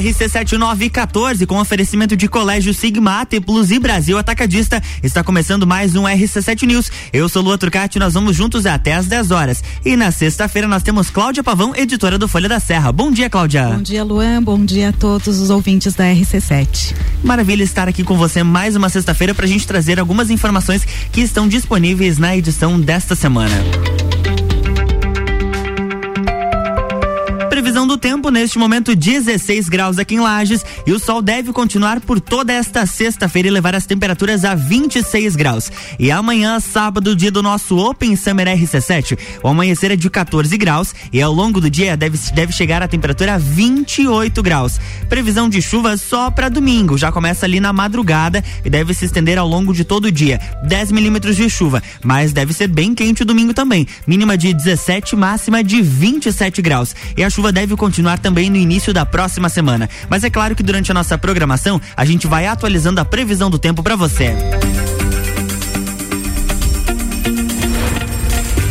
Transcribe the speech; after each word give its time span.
RC7914, 0.00 1.44
com 1.46 1.58
oferecimento 1.58 2.16
de 2.16 2.28
Colégio 2.28 2.72
Sigma, 2.72 3.26
T 3.26 3.40
Plus 3.40 3.70
e 3.70 3.78
Brasil 3.78 4.16
Atacadista. 4.16 4.82
Está 5.02 5.24
começando 5.24 5.66
mais 5.66 5.96
um 5.96 6.04
RC7 6.04 6.66
News. 6.66 6.90
Eu 7.12 7.28
sou 7.28 7.42
Lua 7.42 7.58
Turcati, 7.58 7.98
nós 7.98 8.14
vamos 8.14 8.36
juntos 8.36 8.64
até 8.64 8.94
às 8.94 9.06
10 9.06 9.30
horas. 9.30 9.62
E 9.84 9.96
na 9.96 10.10
sexta-feira 10.10 10.68
nós 10.68 10.82
temos 10.82 11.10
Cláudia 11.10 11.42
Pavão, 11.42 11.74
editora 11.74 12.16
do 12.16 12.28
Folha 12.28 12.48
da 12.48 12.60
Serra. 12.60 12.92
Bom 12.92 13.10
dia, 13.10 13.28
Cláudia. 13.28 13.66
Bom 13.66 13.82
dia, 13.82 14.04
Luan. 14.04 14.42
Bom 14.42 14.64
dia 14.64 14.90
a 14.90 14.92
todos 14.92 15.40
os 15.40 15.50
ouvintes 15.50 15.94
da 15.94 16.04
RC7. 16.04 16.94
Maravilha 17.24 17.64
estar 17.64 17.88
aqui 17.88 18.04
com 18.04 18.16
você 18.16 18.42
mais 18.42 18.76
uma 18.76 18.88
sexta-feira 18.88 19.34
para 19.34 19.46
a 19.46 19.48
gente 19.48 19.66
trazer 19.66 19.98
algumas 19.98 20.30
informações 20.30 20.86
que 21.10 21.20
estão 21.20 21.48
disponíveis 21.48 22.18
na 22.18 22.36
edição 22.36 22.80
desta 22.80 23.16
semana. 23.16 23.56
Previsão 27.68 27.86
do 27.86 27.98
tempo, 27.98 28.30
neste 28.30 28.58
momento 28.58 28.96
16 28.96 29.68
graus 29.68 29.98
aqui 29.98 30.14
em 30.14 30.20
Lages 30.20 30.64
e 30.86 30.92
o 30.92 30.98
sol 30.98 31.20
deve 31.20 31.52
continuar 31.52 32.00
por 32.00 32.18
toda 32.18 32.50
esta 32.50 32.86
sexta-feira 32.86 33.48
e 33.48 33.50
levar 33.50 33.74
as 33.74 33.84
temperaturas 33.84 34.42
a 34.42 34.54
26 34.54 35.36
graus. 35.36 35.70
E 35.98 36.10
amanhã, 36.10 36.58
sábado, 36.60 37.14
dia 37.14 37.30
do 37.30 37.42
nosso 37.42 37.76
Open 37.76 38.16
Summer 38.16 38.46
RC7, 38.46 39.18
o 39.42 39.48
amanhecer 39.48 39.90
é 39.90 39.96
de 39.96 40.08
14 40.08 40.56
graus 40.56 40.94
e 41.12 41.20
ao 41.20 41.30
longo 41.30 41.60
do 41.60 41.68
dia 41.68 41.94
deve, 41.94 42.16
deve 42.32 42.54
chegar 42.54 42.82
a 42.82 42.88
temperatura 42.88 43.34
a 43.34 43.38
28 43.38 44.42
graus. 44.42 44.80
Previsão 45.10 45.46
de 45.46 45.60
chuva 45.60 45.98
só 45.98 46.30
para 46.30 46.48
domingo, 46.48 46.96
já 46.96 47.12
começa 47.12 47.44
ali 47.44 47.60
na 47.60 47.70
madrugada 47.70 48.42
e 48.64 48.70
deve 48.70 48.94
se 48.94 49.04
estender 49.04 49.36
ao 49.36 49.46
longo 49.46 49.74
de 49.74 49.84
todo 49.84 50.06
o 50.06 50.12
dia. 50.12 50.40
10 50.64 50.90
milímetros 50.90 51.36
de 51.36 51.50
chuva, 51.50 51.82
mas 52.02 52.32
deve 52.32 52.54
ser 52.54 52.68
bem 52.68 52.94
quente 52.94 53.24
o 53.24 53.26
domingo 53.26 53.52
também. 53.52 53.86
Mínima 54.06 54.38
de 54.38 54.54
17, 54.54 55.14
máxima 55.14 55.62
de 55.62 55.82
27 55.82 56.62
graus. 56.62 56.96
E 57.14 57.22
a 57.22 57.28
chuva 57.28 57.57
deve 57.58 57.74
continuar 57.74 58.20
também 58.20 58.48
no 58.48 58.56
início 58.56 58.94
da 58.94 59.04
próxima 59.04 59.48
semana. 59.48 59.90
Mas 60.08 60.22
é 60.22 60.30
claro 60.30 60.54
que 60.54 60.62
durante 60.62 60.92
a 60.92 60.94
nossa 60.94 61.18
programação 61.18 61.80
a 61.96 62.04
gente 62.04 62.24
vai 62.24 62.46
atualizando 62.46 63.00
a 63.00 63.04
previsão 63.04 63.50
do 63.50 63.58
tempo 63.58 63.82
para 63.82 63.96
você. 63.96 64.32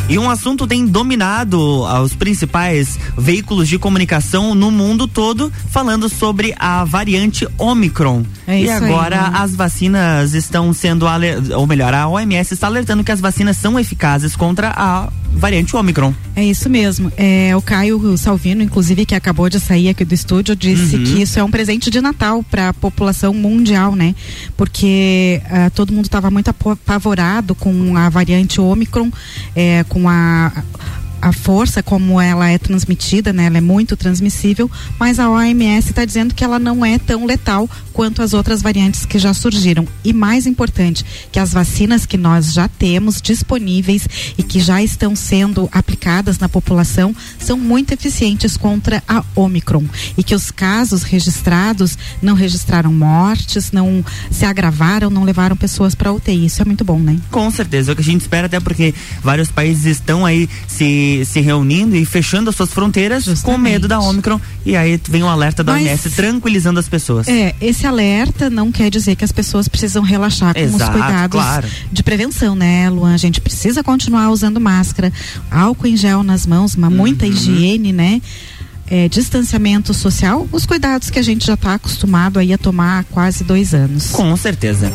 E 0.10 0.18
um 0.18 0.30
assunto 0.30 0.66
tem 0.66 0.86
dominado 0.86 1.82
os 2.02 2.16
principais 2.16 2.98
veículos 3.18 3.68
de 3.68 3.78
comunicação 3.78 4.56
no 4.56 4.72
mundo 4.72 5.06
todo, 5.06 5.52
falando 5.70 6.08
sobre 6.08 6.56
a 6.58 6.86
variante 6.86 7.46
Omicron. 7.58 8.24
É 8.48 8.62
e 8.62 8.70
agora 8.70 9.26
aí, 9.26 9.32
né? 9.32 9.38
as 9.38 9.54
vacinas 9.54 10.34
estão 10.34 10.72
sendo, 10.72 11.06
ou 11.58 11.68
melhor, 11.68 11.94
a 11.94 12.08
OMS 12.08 12.54
está 12.54 12.68
alertando 12.68 13.04
que 13.04 13.12
as 13.12 13.20
vacinas 13.20 13.58
são 13.58 13.78
eficazes 13.78 14.34
contra 14.34 14.74
a 14.78 15.10
variante 15.38 15.76
Omicron. 15.76 16.14
É 16.36 16.44
isso 16.44 16.70
mesmo. 16.70 17.12
É, 17.18 17.56
o 17.56 17.62
Caio 17.62 18.18
Salvino, 18.18 18.62
inclusive, 18.62 19.06
que 19.06 19.16
acabou 19.16 19.50
de 19.50 19.60
sair 19.60 19.90
aqui 19.90 20.04
do 20.04 20.14
estúdio, 20.14 20.56
disse 20.56 20.96
uhum. 20.96 21.04
que 21.04 21.22
isso 21.22 21.40
é 21.40 21.44
um 21.44 21.52
presente 21.52 21.90
de 21.90 22.02
Natal 22.02 22.44
para 22.44 22.70
a 22.70 22.74
população 22.74 23.34
mundial, 23.34 23.96
né? 23.96 24.16
Porque 24.56 25.42
uh, 25.46 25.72
todo 25.72 25.94
mundo 25.94 26.06
estava 26.06 26.30
muito 26.30 26.50
apavorado 26.50 27.56
com 27.56 27.96
a 27.96 28.10
variante 28.10 28.60
Omicron, 28.60 29.12
é, 29.56 29.84
com 29.88 30.10
a 30.10 30.52
a 31.22 31.32
força 31.34 31.82
como 31.82 32.20
ela 32.20 32.50
é 32.50 32.58
transmitida, 32.58 33.34
né? 33.34 33.46
Ela 33.46 33.58
é 33.58 33.62
muito 33.62 33.96
transmissível, 33.96 34.70
mas 35.00 35.20
a 35.20 35.30
OMS 35.30 35.90
está 35.90 36.06
dizendo 36.06 36.34
que 36.34 36.44
ela 36.44 36.60
não 36.60 36.86
é 36.86 36.98
tão 36.98 37.26
letal 37.26 37.70
quanto 37.94 38.22
as 38.22 38.34
outras 38.34 38.62
variantes 38.62 39.06
que 39.06 39.18
já 39.18 39.34
surgiram. 39.34 39.88
E 40.04 40.14
mais 40.14 40.46
importante, 40.46 41.04
que 41.32 41.40
as 41.40 41.52
vacinas 41.52 42.06
que 42.06 42.18
nós 42.18 42.54
já 42.54 42.68
temos 42.68 43.22
disponíveis 43.22 44.08
e 44.38 44.44
que 44.44 44.60
já 44.60 44.82
estão 44.84 45.16
sendo 45.16 45.68
aplicadas 45.72 46.38
na 46.38 46.48
população 46.48 47.16
são 47.40 47.58
muito 47.58 47.94
eficientes 47.94 48.56
contra 48.56 49.04
a 49.08 49.24
Omicron 49.36 49.86
e 50.18 50.24
que 50.24 50.36
os 50.36 50.52
casos 50.52 51.04
registrados 51.04 51.98
não 52.22 52.36
registraram 52.36 52.94
mortes, 52.94 53.72
não 53.72 54.06
se 54.30 54.46
agravaram, 54.46 55.10
não 55.10 55.24
levaram 55.24 55.56
pessoas 55.56 55.96
para 55.96 56.12
UTI. 56.12 56.46
Isso 56.46 56.62
é 56.62 56.66
muito 56.66 56.86
bom, 56.86 57.00
né? 57.00 57.18
Com 57.32 57.50
certeza, 57.50 57.92
é 57.92 57.94
o 57.94 57.96
que 57.96 58.02
a 58.02 58.06
gente 58.06 58.22
espera 58.22 58.46
até 58.46 58.60
porque 58.60 58.94
vários 59.24 59.50
países 59.50 59.86
estão 59.86 60.26
aí 60.26 60.48
se 60.68 61.07
se, 61.26 61.40
reunindo 61.40 61.96
e 61.96 62.06
fechando 62.06 62.50
as 62.50 62.56
suas 62.56 62.72
fronteiras 62.72 63.24
Justamente. 63.24 63.56
com 63.56 63.58
medo 63.62 63.88
da 63.88 64.00
Omicron. 64.00 64.40
E 64.66 64.76
aí 64.76 65.00
vem 65.10 65.24
um 65.24 65.30
alerta 65.30 65.64
da 65.64 65.74
Mas, 65.74 65.84
OMS 65.84 66.10
tranquilizando 66.12 66.80
as 66.80 66.88
pessoas. 66.88 67.28
É, 67.28 67.56
esse 67.62 67.86
alerta 67.86 68.50
não 68.50 68.72
quer 68.72 68.90
dizer 68.90 69.16
que 69.16 69.24
as 69.24 69.32
pessoas 69.32 69.68
precisam 69.68 70.04
relaxar 70.04 70.54
com 70.54 70.60
Exato, 70.60 70.84
os 70.84 70.90
cuidados 70.90 71.42
claro. 71.42 71.68
de 71.92 72.04
prevenção, 72.04 72.56
né, 72.56 72.90
Luan? 72.90 73.14
A 73.14 73.18
gente 73.18 73.42
precisa 73.42 73.84
continuar 73.84 74.30
usando 74.30 74.60
máscara, 74.60 75.12
álcool 75.50 75.88
em 75.88 75.98
gel 75.98 76.24
nas 76.24 76.46
mãos, 76.46 76.76
uma 76.76 76.90
muita 76.90 77.26
uhum. 77.26 77.32
higiene, 77.32 77.94
né? 77.94 78.22
É, 78.90 79.10
distanciamento 79.10 79.94
social, 79.94 80.48
os 80.50 80.66
cuidados 80.66 81.10
que 81.10 81.20
a 81.20 81.22
gente 81.22 81.46
já 81.46 81.56
está 81.56 81.74
acostumado 81.74 82.40
aí 82.40 82.54
a 82.54 82.58
tomar 82.58 83.00
há 83.00 83.04
quase 83.04 83.44
dois 83.44 83.74
anos. 83.74 84.12
Com 84.12 84.36
certeza 84.38 84.92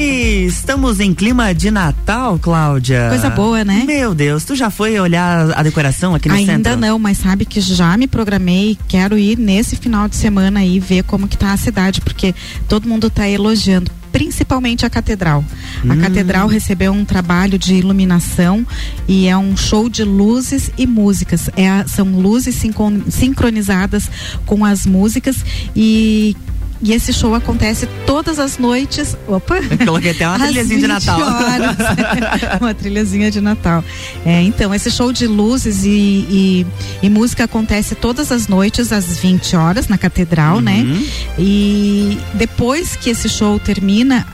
estamos 0.00 1.00
em 1.00 1.14
clima 1.14 1.54
de 1.54 1.70
Natal, 1.70 2.38
Cláudia. 2.38 3.08
Coisa 3.08 3.30
boa, 3.30 3.64
né? 3.64 3.84
Meu 3.86 4.14
Deus, 4.14 4.44
tu 4.44 4.54
já 4.54 4.70
foi 4.70 4.98
olhar 4.98 5.50
a 5.52 5.62
decoração 5.62 6.14
aqui 6.14 6.28
no 6.28 6.34
Ainda 6.34 6.52
centro? 6.52 6.72
Ainda 6.72 6.86
não, 6.86 6.98
mas 6.98 7.18
sabe 7.18 7.44
que 7.44 7.60
já 7.60 7.96
me 7.96 8.06
programei, 8.06 8.78
quero 8.88 9.18
ir 9.18 9.38
nesse 9.38 9.76
final 9.76 10.08
de 10.08 10.16
semana 10.16 10.60
aí 10.60 10.78
ver 10.80 11.04
como 11.04 11.28
que 11.28 11.36
tá 11.36 11.52
a 11.52 11.56
cidade, 11.56 12.00
porque 12.00 12.34
todo 12.68 12.88
mundo 12.88 13.10
tá 13.10 13.28
elogiando 13.28 13.90
principalmente 14.12 14.84
a 14.84 14.90
catedral. 14.90 15.42
A 15.88 15.94
hum. 15.94 15.98
catedral 15.98 16.46
recebeu 16.46 16.92
um 16.92 17.04
trabalho 17.04 17.58
de 17.58 17.74
iluminação 17.74 18.64
e 19.08 19.26
é 19.26 19.36
um 19.36 19.56
show 19.56 19.88
de 19.88 20.04
luzes 20.04 20.70
e 20.76 20.86
músicas. 20.86 21.48
É, 21.56 21.84
são 21.88 22.20
luzes 22.20 22.62
sincronizadas 23.08 24.10
com 24.44 24.64
as 24.64 24.84
músicas 24.84 25.36
e 25.74 26.36
e 26.82 26.92
esse 26.92 27.12
show 27.12 27.32
acontece 27.34 27.86
todas 28.04 28.40
as 28.40 28.58
noites. 28.58 29.16
Opa! 29.28 29.58
Eu 29.58 29.78
coloquei 29.86 30.10
até 30.10 30.26
uma 30.26 30.38
trilhazinha 30.44 30.80
de 30.80 30.86
Natal. 30.88 31.20
Horas, 31.20 31.76
uma 32.60 32.74
trilhazinha 32.74 33.30
de 33.30 33.40
Natal. 33.40 33.84
É, 34.26 34.42
então, 34.42 34.74
esse 34.74 34.90
show 34.90 35.12
de 35.12 35.28
luzes 35.28 35.84
e, 35.84 35.88
e, 35.88 36.66
e, 37.00 37.08
música 37.08 37.44
acontece 37.44 37.94
todas 37.94 38.32
as 38.32 38.48
noites, 38.48 38.92
às 38.92 39.16
20 39.16 39.54
horas, 39.54 39.86
na 39.86 39.96
catedral, 39.96 40.60
né? 40.60 40.78
uhum. 40.78 40.94
né? 40.94 41.08
E 41.38 42.18
depois 42.34 42.96
que 42.96 43.10
esse 43.10 43.28
show 43.28 43.60
termina, 43.60 44.26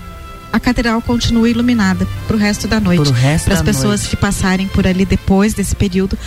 a 0.50 0.58
catedral 0.58 1.02
continua 1.02 1.50
iluminada 1.50 2.06
para 2.26 2.34
o 2.34 2.38
resto 2.38 2.66
da 2.66 2.80
noite. 2.80 3.12
Para 3.44 3.54
as 3.54 3.62
pessoas 3.62 4.00
noite. 4.00 4.08
que 4.08 4.16
passarem 4.16 4.66
por 4.68 4.86
ali 4.86 5.04
depois 5.04 5.52
desse 5.52 5.76
período 5.76 6.18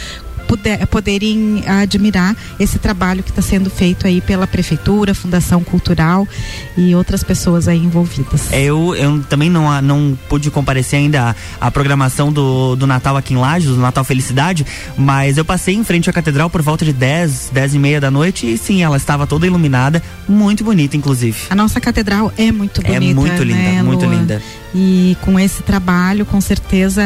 puder, 0.51 0.85
poderem 0.88 1.63
admirar 1.66 2.35
esse 2.59 2.78
trabalho 2.78 3.23
que 3.23 3.29
está 3.29 3.41
sendo 3.41 3.69
feito 3.69 4.06
aí 4.06 4.19
pela 4.19 4.45
prefeitura, 4.45 5.16
Fundação 5.16 5.63
Cultural 5.63 6.28
e 6.75 6.94
outras 6.94 7.23
pessoas 7.23 7.69
aí 7.69 7.78
envolvidas. 7.78 8.51
É, 8.51 8.61
eu, 8.61 8.94
eu 8.94 9.23
também 9.29 9.50
não, 9.50 9.81
não 9.81 10.17
pude 10.28 10.51
comparecer 10.51 11.00
ainda 11.00 11.34
à, 11.61 11.67
à 11.67 11.72
programação 11.72 12.34
do, 12.34 12.75
do 12.75 12.85
Natal 12.85 13.16
aqui 13.16 13.34
em 13.34 13.38
Lages, 13.38 13.69
do 13.69 13.78
Natal 13.78 14.03
Felicidade, 14.03 14.66
mas 14.97 15.38
eu 15.38 15.45
passei 15.45 15.73
em 15.73 15.85
frente 15.85 16.09
à 16.09 16.13
catedral 16.13 16.50
por 16.50 16.61
volta 16.61 16.84
de 16.84 16.91
10, 16.91 17.51
10 17.53 17.75
e 17.75 17.79
meia 17.79 18.01
da 18.01 18.11
noite 18.11 18.51
e 18.51 18.57
sim, 18.57 18.84
ela 18.84 18.97
estava 18.97 19.25
toda 19.25 19.47
iluminada, 19.47 20.03
muito 20.28 20.66
bonita 20.66 20.97
inclusive. 20.97 21.38
A 21.50 21.56
nossa 21.56 21.79
catedral 21.79 22.34
é 22.38 22.51
muito 22.51 22.81
bonita. 22.81 23.06
É 23.06 23.13
muito 23.13 23.44
linda, 23.44 23.57
né, 23.57 23.84
muito 23.84 24.06
linda. 24.06 24.41
E 24.73 25.17
com 25.22 25.40
esse 25.40 25.63
trabalho, 25.63 26.25
com 26.25 26.40
certeza, 26.40 27.03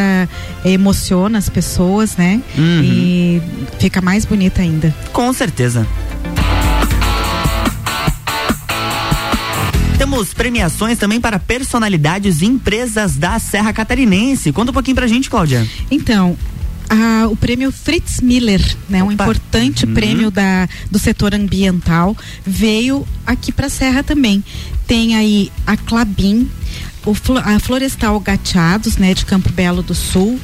emociona 0.63 1.37
as 1.37 1.49
pessoas, 1.49 2.15
né? 2.15 2.41
Uhum. 2.55 2.81
E 2.83 3.34
fica 3.79 4.01
mais 4.01 4.25
bonita 4.25 4.61
ainda. 4.61 4.93
Com 5.13 5.31
certeza. 5.33 5.87
Temos 9.97 10.33
premiações 10.33 10.97
também 10.97 11.19
para 11.19 11.39
personalidades 11.39 12.41
e 12.41 12.45
empresas 12.45 13.15
da 13.15 13.39
Serra 13.39 13.71
Catarinense. 13.73 14.51
Conta 14.51 14.71
um 14.71 14.73
pouquinho 14.73 14.95
pra 14.95 15.07
gente, 15.07 15.29
Cláudia. 15.29 15.65
Então, 15.89 16.37
ah, 16.89 17.27
o 17.29 17.35
prêmio 17.35 17.71
Fritz 17.71 18.21
Miller, 18.21 18.61
né, 18.89 19.03
um 19.03 19.11
importante 19.11 19.85
uhum. 19.85 19.93
prêmio 19.93 20.29
da, 20.29 20.67
do 20.91 20.99
setor 20.99 21.33
ambiental, 21.33 22.15
veio 22.45 23.07
aqui 23.25 23.51
para 23.51 23.67
a 23.67 23.69
Serra 23.69 24.03
também. 24.03 24.43
Tem 24.85 25.15
aí 25.15 25.51
a 25.65 25.75
Clabin, 25.75 26.49
o, 27.05 27.15
a 27.43 27.59
Florestal 27.59 28.19
Gateados, 28.19 28.97
né, 28.97 29.13
de 29.13 29.25
Campo 29.25 29.51
Belo 29.51 29.81
do 29.81 29.95
Sul, 29.95 30.39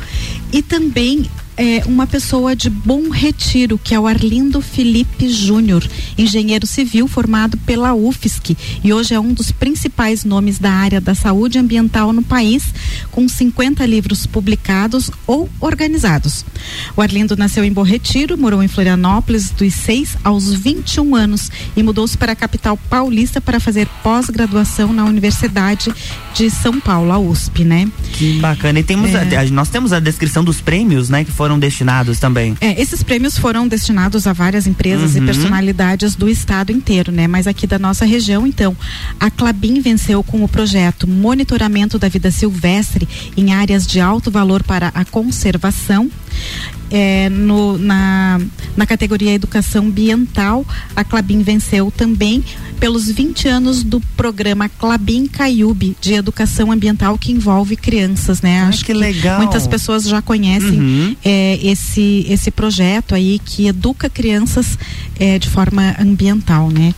e 0.51 0.61
também 0.61 1.29
é, 1.61 1.83
uma 1.85 2.07
pessoa 2.07 2.55
de 2.55 2.71
bom 2.71 3.11
retiro, 3.11 3.77
que 3.77 3.93
é 3.93 3.99
o 3.99 4.07
Arlindo 4.07 4.61
Felipe 4.61 5.29
Júnior, 5.29 5.87
engenheiro 6.17 6.65
civil 6.65 7.07
formado 7.07 7.55
pela 7.55 7.93
UFSC 7.93 8.57
e 8.83 8.91
hoje 8.91 9.13
é 9.13 9.19
um 9.19 9.31
dos 9.31 9.51
principais 9.51 10.25
nomes 10.25 10.57
da 10.57 10.71
área 10.71 10.99
da 10.99 11.13
saúde 11.13 11.59
ambiental 11.59 12.11
no 12.11 12.23
país, 12.23 12.63
com 13.11 13.29
50 13.29 13.85
livros 13.85 14.25
publicados 14.25 15.11
ou 15.27 15.47
organizados. 15.59 16.43
O 16.97 17.01
Arlindo 17.01 17.37
nasceu 17.37 17.63
em 17.63 17.71
Bom 17.71 17.83
Retiro, 17.83 18.35
morou 18.39 18.63
em 18.63 18.67
Florianópolis 18.67 19.51
dos 19.51 19.71
6 19.75 20.17
aos 20.23 20.51
21 20.51 21.15
anos 21.15 21.51
e 21.77 21.83
mudou-se 21.83 22.17
para 22.17 22.31
a 22.31 22.35
capital 22.35 22.75
paulista 22.89 23.39
para 23.39 23.59
fazer 23.59 23.87
pós-graduação 24.01 24.91
na 24.91 25.05
Universidade 25.05 25.93
de 26.33 26.49
São 26.49 26.79
Paulo, 26.79 27.11
a 27.11 27.19
USP, 27.19 27.63
né? 27.63 27.87
Que 28.13 28.39
bacana. 28.39 28.79
E 28.79 28.83
temos 28.83 29.13
é. 29.13 29.37
a, 29.37 29.45
nós 29.51 29.69
temos 29.69 29.93
a 29.93 29.99
descrição 29.99 30.43
dos 30.43 30.59
prêmios, 30.59 31.07
né, 31.07 31.23
que 31.23 31.31
foram 31.31 31.50
destinados 31.59 32.19
também. 32.19 32.55
É, 32.61 32.79
esses 32.81 33.03
prêmios 33.03 33.37
foram 33.37 33.67
destinados 33.67 34.27
a 34.27 34.33
várias 34.33 34.67
empresas 34.67 35.15
uhum. 35.15 35.23
e 35.23 35.25
personalidades 35.25 36.15
do 36.15 36.29
estado 36.29 36.71
inteiro, 36.71 37.11
né? 37.11 37.27
Mas 37.27 37.47
aqui 37.47 37.65
da 37.65 37.79
nossa 37.79 38.05
região, 38.05 38.45
então, 38.45 38.75
a 39.19 39.29
Clabin 39.29 39.79
venceu 39.81 40.23
com 40.23 40.43
o 40.43 40.47
projeto 40.47 41.07
Monitoramento 41.07 41.97
da 41.97 42.07
Vida 42.07 42.31
Silvestre 42.31 43.07
em 43.35 43.53
áreas 43.53 43.85
de 43.85 43.99
alto 43.99 44.29
valor 44.29 44.63
para 44.63 44.89
a 44.93 45.05
conservação 45.05 46.09
é, 46.91 47.29
no, 47.29 47.77
na, 47.77 48.39
na 48.75 48.85
categoria 48.85 49.33
Educação 49.33 49.85
Ambiental, 49.85 50.65
a 50.95 51.03
Clabin 51.03 51.41
venceu 51.41 51.89
também 51.89 52.43
pelos 52.79 53.09
20 53.09 53.47
anos 53.47 53.83
do 53.83 54.01
programa 54.17 54.67
Clabin 54.67 55.27
Caiube 55.27 55.95
de 56.01 56.13
Educação 56.13 56.71
Ambiental 56.71 57.17
que 57.17 57.31
envolve 57.31 57.75
crianças, 57.75 58.41
né? 58.41 58.61
Ah, 58.61 58.67
Acho 58.67 58.79
que, 58.79 58.91
que 58.91 58.93
legal. 58.93 59.39
Muitas 59.39 59.67
pessoas 59.67 60.03
já 60.03 60.21
conhecem 60.21 60.79
uhum. 60.79 61.15
é, 61.23 61.59
esse, 61.63 62.25
esse 62.27 62.51
projeto 62.51 63.15
aí 63.15 63.39
que 63.45 63.67
educa 63.67 64.09
crianças 64.09 64.77
é, 65.19 65.37
de 65.37 65.47
forma 65.47 65.95
ambiental, 65.99 66.69
né? 66.69 66.93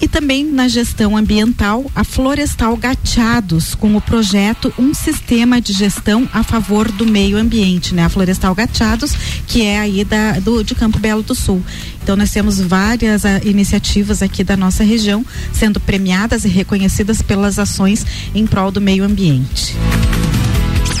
E 0.00 0.08
também 0.08 0.44
na 0.44 0.68
gestão 0.68 1.16
ambiental 1.16 1.90
a 1.94 2.04
Florestal 2.04 2.76
Gateados 2.76 3.74
com 3.74 3.96
o 3.96 4.00
projeto 4.00 4.72
Um 4.78 4.92
Sistema 4.92 5.60
de 5.60 5.72
Gestão 5.72 6.28
a 6.32 6.42
Favor 6.42 6.90
do 6.90 7.06
Meio 7.06 7.36
Ambiente, 7.36 7.94
né? 7.94 8.04
A 8.04 8.08
Florestal 8.08 8.54
Gateados, 8.54 9.12
que 9.46 9.62
é 9.62 9.78
aí 9.78 10.04
da, 10.04 10.38
do, 10.40 10.62
de 10.62 10.74
Campo 10.74 10.98
Belo 10.98 11.22
do 11.22 11.34
Sul. 11.34 11.62
Então 12.02 12.16
nós 12.16 12.30
temos 12.30 12.60
várias 12.60 13.24
a, 13.24 13.36
ah, 13.36 13.40
iniciativas 13.44 14.22
aqui 14.22 14.44
da 14.44 14.56
nossa 14.56 14.84
região 14.84 15.24
sendo 15.52 15.80
premiadas 15.80 16.44
e 16.44 16.48
reconhecidas 16.48 17.22
pelas 17.22 17.58
ações 17.58 18.06
em 18.34 18.46
prol 18.46 18.70
do 18.70 18.80
meio 18.80 19.04
ambiente. 19.04 19.74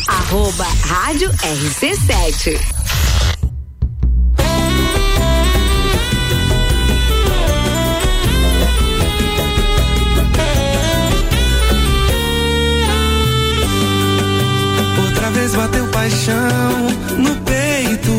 Arroba 0.08 0.66
Rádio 0.86 1.30
RC7. 1.30 2.73
Paixão 16.04 16.88
no 17.16 17.34
peito. 17.36 18.12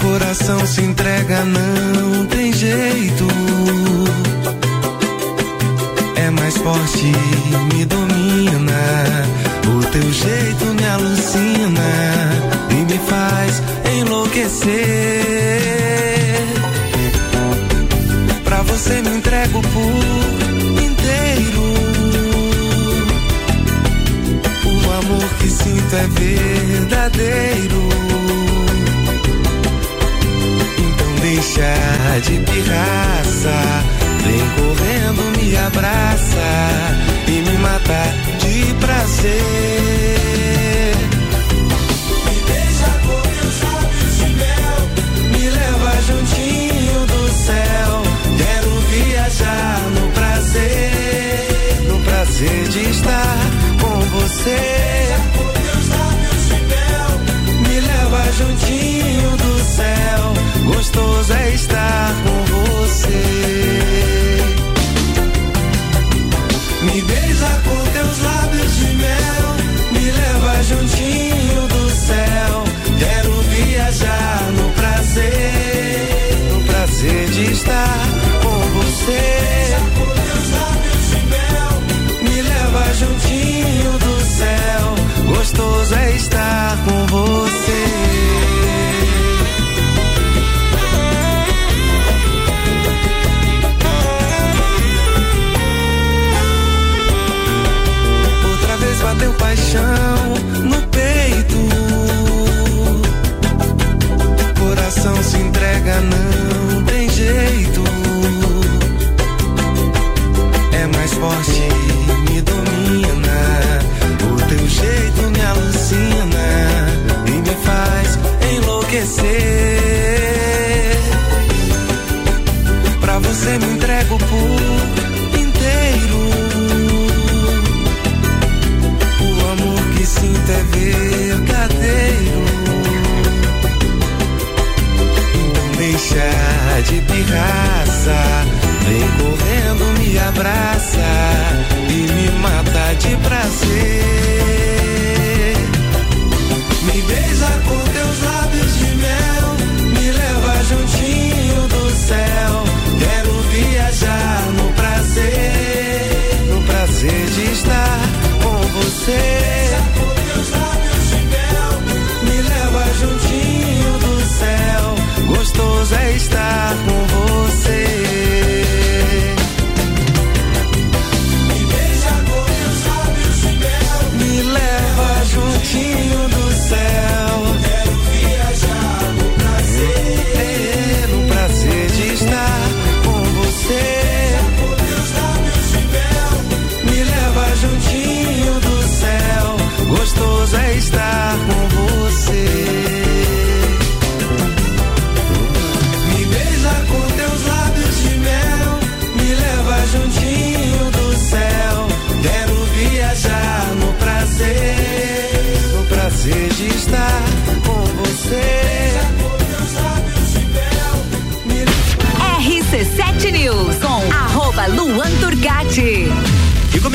Coração 0.00 0.64
se 0.66 0.82
entrega, 0.82 1.44
não 1.44 2.26
tem 2.26 2.52
jeito. 2.52 3.26
É 6.14 6.30
mais 6.30 6.56
forte, 6.58 7.12
me 7.72 7.84
domina. 7.84 8.82
O 9.66 9.84
teu 9.90 10.12
jeito 10.12 10.64
me 10.66 10.86
alucina 10.86 11.90
e 12.70 12.74
me 12.74 12.98
faz 13.08 13.62
enlouquecer. 13.98 14.74
Pra 18.44 18.62
você 18.62 19.02
me 19.02 19.16
entrego 19.16 19.60
por 19.60 20.43
é 25.96 26.06
verdadeiro. 26.08 27.88
Então 30.78 31.14
deixa 31.20 31.74
de 32.22 32.38
pirraça, 32.40 33.56
vem 34.24 34.44
correndo, 34.56 35.22
me 35.38 35.56
abraça 35.56 36.48
e 37.28 37.30
me 37.30 37.58
mata 37.58 38.02
de 38.40 38.74
prazer. 38.74 39.34
Me 42.24 42.36
beija 42.48 42.90
com 43.04 43.18
meus 43.28 43.56
lábios 43.62 44.16
de 44.16 44.28
mel, 44.34 44.76
me 45.30 45.44
leva 45.50 45.90
juntinho 46.02 47.06
do 47.06 47.28
céu. 47.32 48.02
Quero 48.36 48.70
viajar 48.90 49.80
no 49.90 50.04
prazer, 50.12 51.82
no 51.88 51.98
prazer 52.00 52.68
de 52.68 52.90
estar 52.90 53.38
com 53.80 54.00
você. 54.18 55.43
Juntinho 58.34 59.36
do 59.36 59.58
céu. 59.64 60.74
Gostoso 60.74 61.32
é 61.32 61.54
estar 61.54 62.14
com 62.24 62.44
você. 62.44 62.83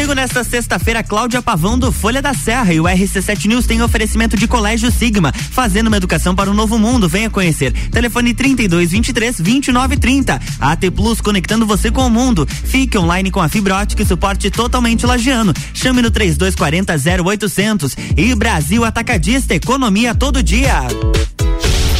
Comigo 0.09 0.13
nesta 0.15 0.43
sexta-feira, 0.43 1.03
Cláudia 1.03 1.41
Pavão 1.41 1.77
do 1.77 1.91
Folha 1.91 2.21
da 2.21 2.33
Serra 2.33 2.73
e 2.73 2.79
o 2.79 2.85
RC7 2.85 3.45
News 3.45 3.65
tem 3.65 3.81
oferecimento 3.81 4.35
de 4.35 4.47
Colégio 4.47 4.91
Sigma, 4.91 5.31
fazendo 5.31 5.87
uma 5.87 5.97
educação 5.97 6.35
para 6.35 6.49
um 6.49 6.53
novo 6.53 6.79
mundo. 6.79 7.07
Venha 7.07 7.29
conhecer. 7.29 7.71
Telefone 7.89 8.33
32 8.33 8.91
23 8.91 9.39
29 9.39 9.97
30. 9.97 10.41
AT 10.59 10.91
Plus 10.95 11.21
conectando 11.21 11.65
você 11.65 11.91
com 11.91 12.05
o 12.05 12.09
mundo. 12.09 12.47
Fique 12.47 12.97
online 12.97 13.29
com 13.29 13.41
a 13.41 13.49
fibra 13.49 13.75
ótica 13.75 14.01
e 14.01 14.05
suporte 14.05 14.49
totalmente 14.49 15.05
lagiano. 15.05 15.53
Chame 15.73 16.01
no 16.01 16.09
3240 16.09 17.23
0800 17.23 17.95
e 18.17 18.33
Brasil 18.35 18.83
Atacadista, 18.83 19.53
economia 19.53 20.15
todo 20.15 20.41
dia. 20.41 20.87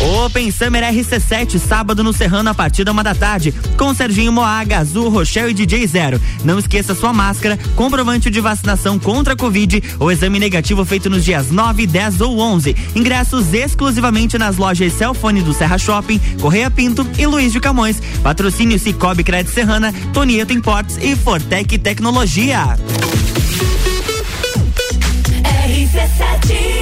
Open 0.01 0.49
Summer 0.49 0.81
RC7, 0.81 1.59
sábado 1.59 2.03
no 2.03 2.13
Serrano 2.13 2.49
a 2.49 2.53
partir 2.53 2.85
da 2.85 2.91
uma 2.91 3.03
da 3.03 3.13
tarde, 3.13 3.53
com 3.77 3.93
Serginho 3.93 4.31
Moaga, 4.31 4.77
Azul, 4.77 5.09
Rochelle 5.09 5.51
e 5.51 5.53
DJ 5.53 5.85
Zero. 5.87 6.21
Não 6.43 6.57
esqueça 6.57 6.95
sua 6.95 7.11
máscara, 7.11 7.59
comprovante 7.75 8.29
de 8.29 8.39
vacinação 8.39 8.97
contra 8.97 9.33
a 9.33 9.37
Covid 9.37 9.83
ou 9.99 10.09
exame 10.09 10.39
negativo 10.39 10.85
feito 10.85 11.09
nos 11.09 11.25
dias 11.25 11.51
9, 11.51 11.85
10 11.85 12.21
ou 12.21 12.39
11. 12.39 12.75
Ingressos 12.95 13.53
exclusivamente 13.53 14.37
nas 14.37 14.55
lojas 14.55 14.93
Celfone 14.93 15.41
do 15.41 15.53
Serra 15.53 15.77
Shopping, 15.77 16.19
Correia 16.39 16.71
Pinto 16.71 17.05
e 17.17 17.25
Luiz 17.25 17.51
de 17.51 17.59
Camões. 17.59 18.01
Patrocínio 18.23 18.79
Cicobi 18.79 19.23
Crédito 19.23 19.53
Serrana, 19.53 19.93
Tonieto 20.13 20.53
Imports 20.53 20.97
e 21.01 21.15
Fortec 21.15 21.77
Tecnologia. 21.77 22.77
RC7 25.43 26.79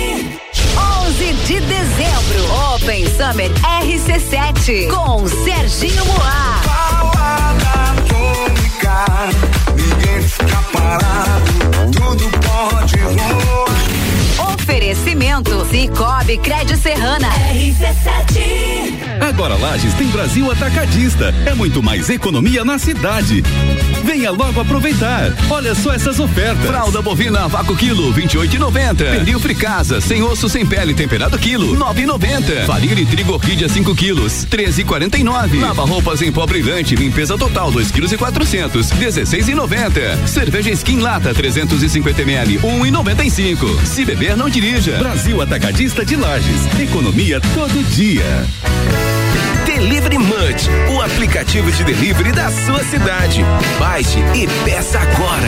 11 1.07 1.33
de 1.45 1.59
dezembro, 1.61 2.73
Open 2.75 3.05
Summer 3.05 3.51
RC7 3.81 4.87
com 4.89 5.27
Serginho 5.27 6.05
Moá. 6.05 6.61
Balada 6.65 7.91
atômica, 7.91 9.05
ninguém 9.75 10.21
fica 10.21 10.61
parado, 10.71 11.51
tudo 11.91 12.29
pode 12.39 12.99
rolar. 12.99 13.56
Oferecimento 14.87 15.65
Cicobi 15.65 16.37
Crédito 16.37 16.77
Serrana 16.77 17.27
RC7 17.51 18.87
Agora 19.19 19.55
Lages 19.55 19.93
tem 19.95 20.07
Brasil 20.07 20.49
Atacadista. 20.49 21.33
É 21.45 21.53
muito 21.53 21.83
mais 21.83 22.09
economia 22.09 22.63
na 22.63 22.79
cidade. 22.79 23.43
Venha 24.03 24.31
logo 24.31 24.61
aproveitar. 24.61 25.33
Olha 25.49 25.75
só 25.75 25.91
essas 25.93 26.19
ofertas. 26.19 26.65
Fralda 26.65 27.01
bovina 27.01 27.47
vácuo 27.47 27.75
quilo 27.75 28.13
28,90. 28.13 28.95
Pernil 28.95 29.39
fricasa 29.39 29.99
sem 29.99 30.21
osso 30.23 30.47
sem 30.47 30.65
pele 30.65 30.93
temperado 30.93 31.37
quilo 31.37 31.75
9,90. 31.75 32.65
Farinha 32.65 32.95
de 32.95 33.05
trigo 33.05 33.33
orquídea 33.33 33.67
5 33.67 33.93
quilos 33.95 34.45
13,49. 34.45 35.59
Lava 35.59 35.83
roupas 35.83 36.21
em 36.21 36.31
pó 36.31 36.45
brilhante 36.45 36.95
limpeza 36.95 37.37
total 37.37 37.71
2 37.71 37.91
quilos 37.91 38.11
e 38.11 38.17
400 38.17 38.91
16,90. 38.91 40.27
Cerveja 40.27 40.71
skin 40.71 40.99
lata 40.99 41.33
350 41.33 42.21
ml 42.21 42.59
1,95. 42.59 43.83
Se 43.83 44.05
beber 44.05 44.37
não 44.37 44.47
dirija. 44.47 44.76
Brasil 44.85 45.41
Atacadista 45.41 46.05
de 46.05 46.15
Lages. 46.15 46.79
Economia 46.79 47.41
todo 47.55 47.83
dia. 47.89 48.23
Delivery 49.65 50.19
Munch, 50.19 50.69
o 50.95 51.01
aplicativo 51.01 51.71
de 51.71 51.83
delivery 51.83 52.31
da 52.31 52.51
sua 52.51 52.83
cidade. 52.83 53.43
Baixe 53.79 54.19
e 54.35 54.47
peça 54.63 54.99
agora. 54.99 55.47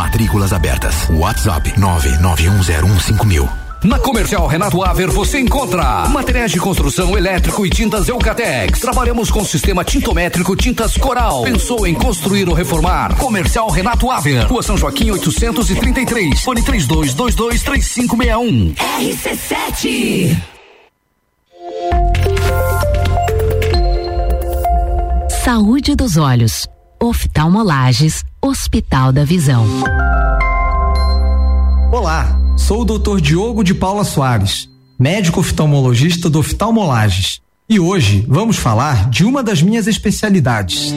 Matrículas 0.00 0.52
abertas. 0.54 1.10
WhatsApp 1.10 1.74
991015000. 1.78 3.46
Na 3.84 3.98
Comercial 3.98 4.46
Renato 4.46 4.82
Aver 4.82 5.10
você 5.10 5.38
encontra 5.38 6.08
materiais 6.08 6.50
de 6.50 6.58
construção 6.58 7.18
elétrico 7.18 7.66
e 7.66 7.70
tintas 7.70 8.08
Eucatex. 8.08 8.80
Trabalhamos 8.80 9.30
com 9.30 9.44
sistema 9.44 9.84
tintométrico 9.84 10.56
Tintas 10.56 10.96
Coral. 10.96 11.42
Pensou 11.42 11.86
em 11.86 11.92
construir 11.92 12.48
ou 12.48 12.54
reformar? 12.54 13.14
Comercial 13.16 13.68
Renato 13.68 14.10
Aver. 14.10 14.46
Rua 14.46 14.62
São 14.62 14.78
Joaquim 14.78 15.10
833. 15.10 16.40
Fone 16.40 16.62
32223561. 16.62 18.74
RC7 18.74 20.34
Saúde 25.44 25.94
dos 25.94 26.16
olhos. 26.16 26.69
Oftalmolages, 27.02 28.22
Hospital 28.42 29.10
da 29.10 29.24
Visão. 29.24 29.64
Olá, 31.90 32.38
sou 32.58 32.82
o 32.82 32.84
Dr. 32.84 33.22
Diogo 33.22 33.64
de 33.64 33.72
Paula 33.72 34.04
Soares, 34.04 34.68
médico 34.98 35.40
oftalmologista 35.40 36.28
do 36.28 36.40
Oftalmolages. 36.40 37.40
E 37.66 37.80
hoje 37.80 38.22
vamos 38.28 38.58
falar 38.58 39.08
de 39.08 39.24
uma 39.24 39.42
das 39.42 39.62
minhas 39.62 39.86
especialidades. 39.86 40.92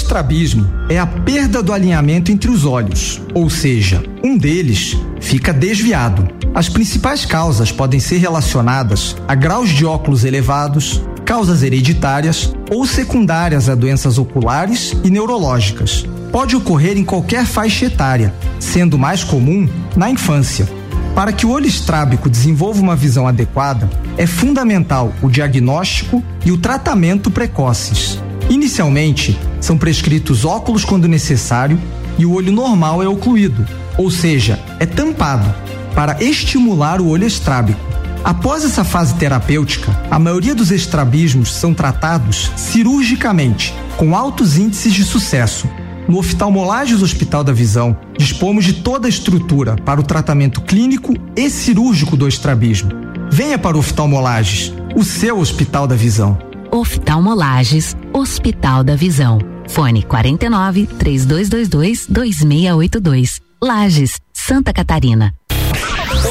Estrabismo 0.00 0.66
é 0.88 0.98
a 0.98 1.06
perda 1.06 1.62
do 1.62 1.72
alinhamento 1.72 2.32
entre 2.32 2.50
os 2.50 2.64
olhos, 2.64 3.20
ou 3.34 3.48
seja, 3.48 4.02
um 4.24 4.36
deles 4.36 4.96
fica 5.20 5.52
desviado. 5.52 6.26
As 6.54 6.68
principais 6.68 7.24
causas 7.24 7.70
podem 7.70 8.00
ser 8.00 8.18
relacionadas 8.18 9.16
a 9.28 9.34
graus 9.34 9.68
de 9.68 9.84
óculos 9.84 10.24
elevados, 10.24 11.02
causas 11.24 11.62
hereditárias 11.62 12.52
ou 12.70 12.86
secundárias 12.86 13.68
a 13.68 13.74
doenças 13.74 14.18
oculares 14.18 14.96
e 15.04 15.10
neurológicas. 15.10 16.04
Pode 16.32 16.56
ocorrer 16.56 16.96
em 16.96 17.04
qualquer 17.04 17.44
faixa 17.44 17.86
etária, 17.86 18.34
sendo 18.58 18.98
mais 18.98 19.22
comum 19.22 19.68
na 19.96 20.10
infância. 20.10 20.66
Para 21.14 21.32
que 21.32 21.44
o 21.44 21.50
olho 21.50 21.66
estrábico 21.66 22.30
desenvolva 22.30 22.80
uma 22.80 22.96
visão 22.96 23.28
adequada, 23.28 23.88
é 24.16 24.26
fundamental 24.26 25.12
o 25.22 25.28
diagnóstico 25.28 26.22
e 26.44 26.50
o 26.50 26.58
tratamento 26.58 27.30
precoces. 27.30 28.18
Inicialmente, 28.50 29.38
são 29.60 29.78
prescritos 29.78 30.44
óculos 30.44 30.84
quando 30.84 31.06
necessário 31.06 31.80
e 32.18 32.26
o 32.26 32.32
olho 32.32 32.50
normal 32.50 33.00
é 33.00 33.06
ocluído, 33.06 33.64
ou 33.96 34.10
seja, 34.10 34.58
é 34.80 34.84
tampado, 34.84 35.54
para 35.94 36.20
estimular 36.22 37.00
o 37.00 37.08
olho 37.08 37.24
estrábico. 37.24 37.80
Após 38.24 38.64
essa 38.64 38.82
fase 38.82 39.14
terapêutica, 39.14 39.96
a 40.10 40.18
maioria 40.18 40.54
dos 40.54 40.72
estrabismos 40.72 41.54
são 41.54 41.72
tratados 41.72 42.50
cirurgicamente, 42.56 43.72
com 43.96 44.16
altos 44.16 44.58
índices 44.58 44.92
de 44.92 45.04
sucesso. 45.04 45.68
No 46.08 46.18
Oftalmolages 46.18 47.02
Hospital 47.02 47.44
da 47.44 47.52
Visão, 47.52 47.96
dispomos 48.18 48.64
de 48.64 48.72
toda 48.72 49.06
a 49.06 49.08
estrutura 49.08 49.76
para 49.76 50.00
o 50.00 50.04
tratamento 50.04 50.60
clínico 50.60 51.14
e 51.36 51.48
cirúrgico 51.48 52.16
do 52.16 52.26
estrabismo. 52.26 52.90
Venha 53.30 53.58
para 53.58 53.76
o 53.76 53.80
Oftalmolages, 53.80 54.72
o 54.96 55.04
seu 55.04 55.38
Hospital 55.38 55.86
da 55.86 55.94
Visão. 55.94 56.49
Oftalmolages, 56.72 57.96
Hospital 58.12 58.84
da 58.84 58.94
Visão. 58.94 59.38
Fone 59.68 60.02
49 60.02 60.86
3222 60.86 62.06
2682. 62.06 63.40
Lages, 63.62 64.18
Santa 64.32 64.72
Catarina. 64.72 65.34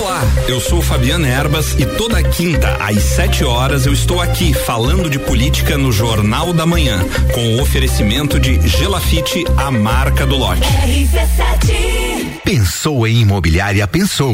Olá, 0.01 0.21
eu 0.47 0.59
sou 0.59 0.81
Fabiana 0.81 1.27
Erbas 1.27 1.73
e 1.79 1.85
toda 1.85 2.21
quinta 2.21 2.77
às 2.79 3.01
7 3.01 3.43
horas 3.43 3.85
eu 3.85 3.93
estou 3.93 4.21
aqui 4.21 4.53
falando 4.53 5.09
de 5.09 5.17
política 5.17 5.77
no 5.77 5.91
Jornal 5.91 6.53
da 6.53 6.65
Manhã, 6.65 6.99
com 7.33 7.55
o 7.55 7.61
oferecimento 7.61 8.39
de 8.39 8.59
Gelafite, 8.67 9.45
a 9.57 9.71
marca 9.71 10.25
do 10.25 10.35
lote. 10.35 10.67
Pensou 12.43 13.07
em 13.07 13.21
imobiliária, 13.21 13.87
pensou. 13.87 14.33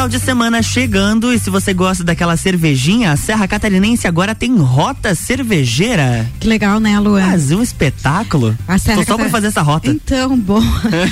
Final 0.00 0.08
de 0.08 0.18
semana 0.18 0.62
chegando 0.62 1.30
e 1.30 1.38
se 1.38 1.50
você 1.50 1.74
gosta 1.74 2.02
daquela 2.02 2.34
cervejinha, 2.34 3.12
a 3.12 3.16
Serra 3.18 3.46
Catarinense 3.46 4.06
agora 4.08 4.34
tem 4.34 4.56
rota 4.56 5.14
cervejeira. 5.14 6.26
Que 6.40 6.48
legal, 6.48 6.80
né, 6.80 6.98
Luan? 6.98 7.20
Mas 7.26 7.50
um 7.52 7.60
espetáculo. 7.62 8.56
A 8.66 8.78
Serra 8.78 8.96
Tô 8.96 9.02
só 9.02 9.06
Cata- 9.08 9.22
pra 9.24 9.28
fazer 9.30 9.46
essa 9.48 9.60
rota. 9.60 9.90
Então, 9.90 10.38
bom, 10.38 10.62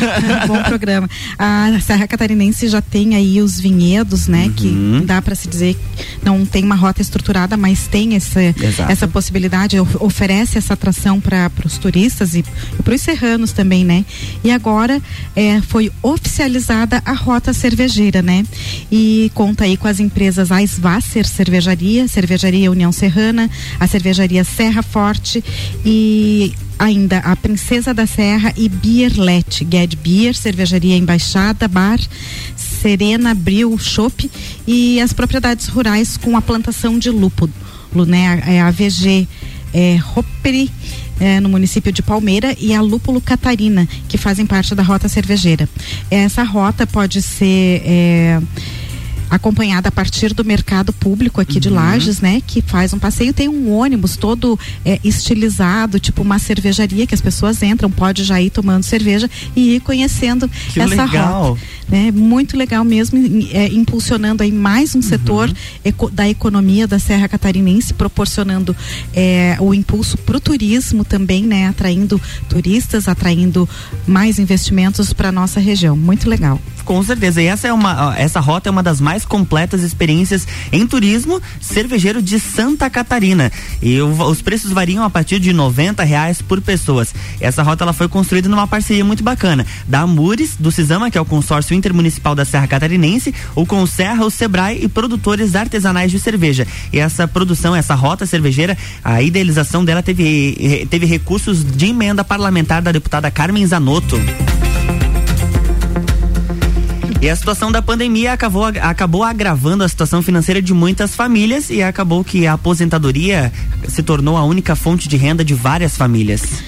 bom 0.49 0.63
programa. 0.63 1.07
A 1.39 1.79
Serra 1.83 2.09
Catarinense 2.09 2.67
já 2.67 2.81
tem 2.81 3.15
aí 3.15 3.43
os 3.43 3.61
vinhedos, 3.61 4.27
né? 4.27 4.45
Uhum. 4.47 5.01
Que 5.01 5.05
dá 5.05 5.21
para 5.21 5.35
se 5.35 5.49
dizer 5.49 5.75
que 5.75 6.25
não 6.25 6.47
tem 6.47 6.65
uma 6.65 6.75
rota 6.75 7.03
estruturada, 7.03 7.59
mas 7.59 7.87
tem 7.89 8.15
essa, 8.17 8.41
Exato. 8.43 8.91
essa 8.91 9.07
possibilidade, 9.07 9.79
of- 9.79 9.99
oferece 10.01 10.57
essa 10.57 10.73
atração 10.73 11.21
para 11.21 11.51
os 11.63 11.77
turistas 11.77 12.33
e, 12.33 12.43
e 12.79 12.83
para 12.83 12.95
os 12.95 13.03
serranos 13.03 13.53
também, 13.53 13.85
né? 13.85 14.03
E 14.43 14.51
agora 14.51 14.99
é, 15.37 15.61
foi 15.61 15.93
oficializada 16.03 17.03
a 17.05 17.13
rota 17.13 17.53
cervejeira, 17.53 18.23
né? 18.23 18.47
E 18.91 19.31
conta 19.35 19.65
aí 19.65 19.77
com 19.77 19.89
as 19.89 20.01
empresas 20.01 20.51
Aisvasser 20.51 21.27
Cervejaria, 21.27 22.09
Cervejaria 22.09 22.71
União 22.71 22.93
Serrana, 22.93 23.51
a 23.79 23.87
Cervejaria 23.87 24.45
Serra 24.45 24.83
Forte 24.83 25.43
e 25.85 26.55
ainda 26.79 27.19
a 27.19 27.35
Princesa 27.35 27.93
da 27.93 28.07
Serra 28.07 28.53
e 28.57 28.69
Bierlet, 28.69 29.67
Ged 29.69 29.97
Beer, 29.97 30.35
Cervejaria 30.35 30.97
Embaixada, 30.97 31.67
Bar, 31.67 31.99
Serena 32.57 33.35
Bril 33.35 33.77
Shop 33.79 34.31
e 34.67 35.01
as 35.01 35.13
propriedades 35.13 35.67
rurais 35.67 36.17
com 36.17 36.37
a 36.37 36.43
plantação 36.43 36.99
de 36.99 37.11
lúpulo, 37.11 37.53
né? 38.07 38.61
A 38.63 38.71
VG 38.71 39.27
é, 39.75 39.97
é, 41.21 41.41
no 41.41 41.49
município 41.49 41.93
de 41.93 42.03
Palmeira 42.03 42.55
e 42.61 42.75
a 42.75 42.81
Lúpulo 42.81 43.21
Catarina, 43.21 43.89
que 44.09 44.19
fazem 44.19 44.47
parte 44.47 44.75
da 44.75 44.83
rota 44.83 45.09
cervejeira. 45.09 45.69
Essa 46.11 46.43
rota 46.43 46.87
pode 46.87 47.23
ser 47.23 47.83
é, 47.85 48.41
acompanhada 49.31 49.89
a 49.89 49.93
partir 49.93 50.33
do 50.33 50.45
mercado 50.45 50.93
público 50.93 51.41
aqui 51.41 51.61
de 51.61 51.69
Lages, 51.69 52.21
né? 52.21 52.43
Que 52.47 52.63
faz 52.63 52.93
um 52.93 52.99
passeio, 52.99 53.33
tem 53.33 53.49
um 53.49 53.71
ônibus 53.75 54.17
todo 54.17 54.59
é, 54.85 54.99
estilizado, 55.05 56.01
tipo 56.01 56.23
uma 56.23 56.39
cervejaria 56.39 57.07
que 57.07 57.15
as 57.15 57.21
pessoas 57.21 57.63
entram, 57.63 57.91
pode 57.91 58.25
já 58.25 58.41
ir 58.41 58.51
tomando 58.51 58.85
cerveja 58.85 59.31
e 59.55 59.77
ir 59.77 59.81
conhecendo 59.81 60.49
Que 60.73 60.81
essa 60.81 61.05
legal. 61.05 61.51
rota. 61.51 61.61
Né? 61.89 62.11
Muito 62.11 62.55
legal 62.57 62.85
mesmo, 62.85 63.19
é, 63.53 63.67
impulsionando 63.69 64.43
aí 64.43 64.53
mais 64.53 64.95
um 64.95 65.01
setor 65.01 65.51
eco- 65.83 66.11
da 66.11 66.29
economia 66.29 66.87
da 66.87 66.99
Serra 66.99 67.27
Catarinense, 67.29 67.95
proporcionando 67.95 68.77
é, 69.15 69.57
o 69.59 69.73
impulso 69.73 70.19
para 70.19 70.37
o 70.37 70.41
turismo 70.41 71.03
também, 71.05 71.45
né? 71.45 71.67
Atraindo 71.67 72.21
turistas, 72.49 73.09
atraindo 73.09 73.67
mais 74.07 74.39
investimentos 74.39 75.13
para 75.15 75.33
nossa 75.33 75.61
região. 75.61 75.97
Muito 75.97 76.29
legal. 76.29 76.61
Com 76.85 77.03
certeza. 77.03 77.43
E 77.43 77.47
essa 77.47 77.69
é 77.69 77.73
uma, 77.73 78.15
essa 78.19 78.41
rota 78.41 78.69
é 78.69 78.73
uma 78.73 78.83
das 78.83 78.99
mais 79.01 79.25
completas 79.25 79.83
experiências 79.83 80.47
em 80.73 80.87
turismo 80.87 81.41
cervejeiro 81.61 82.23
de 82.23 82.39
Santa 82.41 82.89
Catarina. 82.89 83.51
E 83.83 84.01
o- 84.01 84.23
os 84.29 84.41
preços 84.43 84.73
variam 84.73 85.05
a 85.05 85.11
partir 85.11 85.39
de 85.39 85.53
90 85.53 86.03
reais 86.05 86.41
por 86.43 86.61
pessoas. 86.63 87.15
Essa 87.41 87.63
rota 87.63 87.85
ela 87.85 87.93
foi 87.93 88.09
construída 88.09 88.49
numa 88.49 88.67
parceria 88.67 89.05
muito 89.05 89.23
bacana 89.23 89.67
da 89.87 90.01
Amures, 90.01 90.55
do 90.59 90.71
Cisama, 90.73 91.11
que 91.11 91.19
é 91.19 91.21
o 91.21 91.25
consórcio 91.27 91.78
intermunicipal 91.79 92.35
da 92.35 92.45
Serra 92.45 92.67
Catarinense, 92.67 93.35
o 93.55 93.65
Conserra, 93.65 94.25
o 94.25 94.31
Sebrae 94.31 94.81
e 94.83 94.89
produtores 94.89 95.55
artesanais 95.55 96.11
de 96.11 96.19
cerveja. 96.19 96.67
E 96.93 96.99
essa 96.99 97.27
produção, 97.27 97.75
essa 97.75 97.95
rota 97.95 98.27
cervejeira, 98.27 98.77
a 99.03 99.23
idealização 99.23 99.85
dela 99.85 100.03
teve, 100.03 100.87
teve 100.91 101.07
recursos 101.07 101.65
de 101.65 101.87
emenda 101.87 102.25
parlamentar 102.25 102.83
da 102.83 102.93
deputada 102.93 103.31
Carmen 103.31 103.67
Zanotto. 103.67 104.19
E 107.21 107.29
a 107.29 107.35
situação 107.35 107.73
da 107.73 107.83
pandemia 107.83 108.33
acabou, 108.33 108.67
acabou 108.67 109.25
agravando 109.25 109.83
a 109.83 109.89
situação 109.89 110.23
financeira 110.23 110.63
de 110.63 110.73
muitas 110.73 111.17
famílias 111.17 111.69
e 111.69 111.83
acabou 111.83 112.23
que 112.23 112.47
a 112.47 112.53
aposentadoria 112.53 113.53
se 113.89 114.05
tornou 114.05 114.37
a 114.37 114.45
única 114.45 114.77
fonte 114.77 115.09
de 115.09 115.17
renda 115.17 115.45
de 115.45 115.53
várias 115.53 115.97
famílias. 115.97 116.63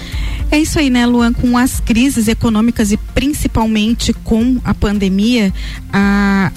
É 0.51 0.59
isso 0.59 0.77
aí, 0.77 0.89
né, 0.89 1.05
Luan? 1.05 1.31
Com 1.31 1.57
as 1.57 1.79
crises 1.79 2.27
econômicas 2.27 2.91
e 2.91 2.97
principalmente 2.97 4.11
com 4.11 4.59
a 4.65 4.73
pandemia, 4.73 5.53
a, 5.93 6.51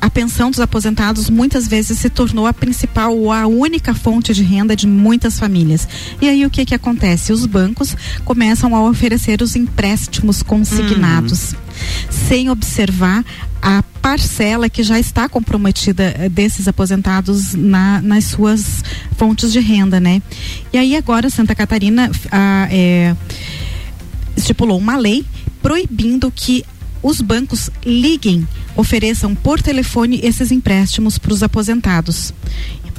a 0.00 0.08
pensão 0.08 0.50
dos 0.50 0.60
aposentados 0.60 1.28
muitas 1.28 1.68
vezes 1.68 1.98
se 1.98 2.08
tornou 2.08 2.46
a 2.46 2.54
principal 2.54 3.14
ou 3.14 3.30
a 3.30 3.46
única 3.46 3.94
fonte 3.94 4.32
de 4.32 4.42
renda 4.42 4.74
de 4.74 4.86
muitas 4.86 5.38
famílias. 5.38 5.86
E 6.22 6.28
aí 6.28 6.46
o 6.46 6.50
que 6.50 6.64
que 6.64 6.74
acontece? 6.74 7.34
Os 7.34 7.44
bancos 7.44 7.94
começam 8.24 8.74
a 8.74 8.82
oferecer 8.88 9.42
os 9.42 9.54
empréstimos 9.54 10.42
consignados, 10.42 11.54
sem 12.10 12.50
observar 12.50 13.24
a 13.62 13.82
parcela 14.02 14.68
que 14.68 14.82
já 14.82 14.98
está 14.98 15.28
comprometida 15.28 16.14
eh, 16.18 16.28
desses 16.28 16.68
aposentados 16.68 17.54
na- 17.54 18.02
nas 18.02 18.24
suas 18.24 18.82
fontes 19.16 19.52
de 19.52 19.60
renda, 19.60 19.98
né? 19.98 20.20
E 20.72 20.78
aí 20.78 20.94
agora 20.96 21.30
Santa 21.30 21.54
Catarina 21.54 22.10
ah, 22.30 22.68
é, 22.70 23.16
estipulou 24.36 24.78
uma 24.78 24.96
lei 24.96 25.24
proibindo 25.62 26.30
que 26.30 26.64
os 27.02 27.20
bancos 27.20 27.70
liguem, 27.84 28.46
ofereçam 28.76 29.34
por 29.34 29.60
telefone 29.62 30.20
esses 30.22 30.50
empréstimos 30.50 31.18
para 31.18 31.32
os 31.32 31.42
aposentados. 31.42 32.32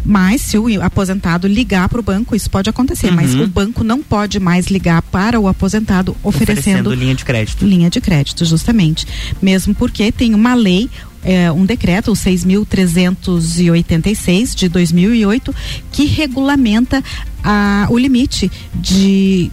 Mas 0.06 0.42
se 0.42 0.58
o 0.58 0.82
aposentado 0.84 1.48
ligar 1.48 1.90
para 1.90 2.00
o 2.00 2.04
banco, 2.04 2.36
isso 2.36 2.50
pode 2.50 2.70
acontecer, 2.70 3.12
mas 3.12 3.34
Uhum. 3.34 3.44
o 3.44 3.48
banco 3.48 3.84
não 3.84 4.02
pode 4.04 4.40
mais 4.40 4.68
ligar 4.68 5.02
para 5.02 5.40
o 5.40 5.48
aposentado 5.48 6.16
oferecendo, 6.24 6.94
linha 6.94 7.16
de 7.16 7.26
crédito. 7.26 7.66
linha 7.66 7.90
de 7.90 8.00
crédito, 8.00 8.46
justamente. 8.46 9.08
Mesmo 9.42 9.74
porque 9.74 10.12
tem 10.12 10.36
uma 10.36 10.54
lei, 10.54 10.88
é, 11.24 11.52
um 11.52 11.66
decreto, 11.66 12.12
o 12.12 12.16
6.386 12.16 14.54
de 14.56 14.70
2008, 14.70 15.54
que 15.92 16.06
regulamenta 16.06 17.04
a, 17.44 17.88
o 17.90 17.98
limite 17.98 18.52
de 18.76 19.50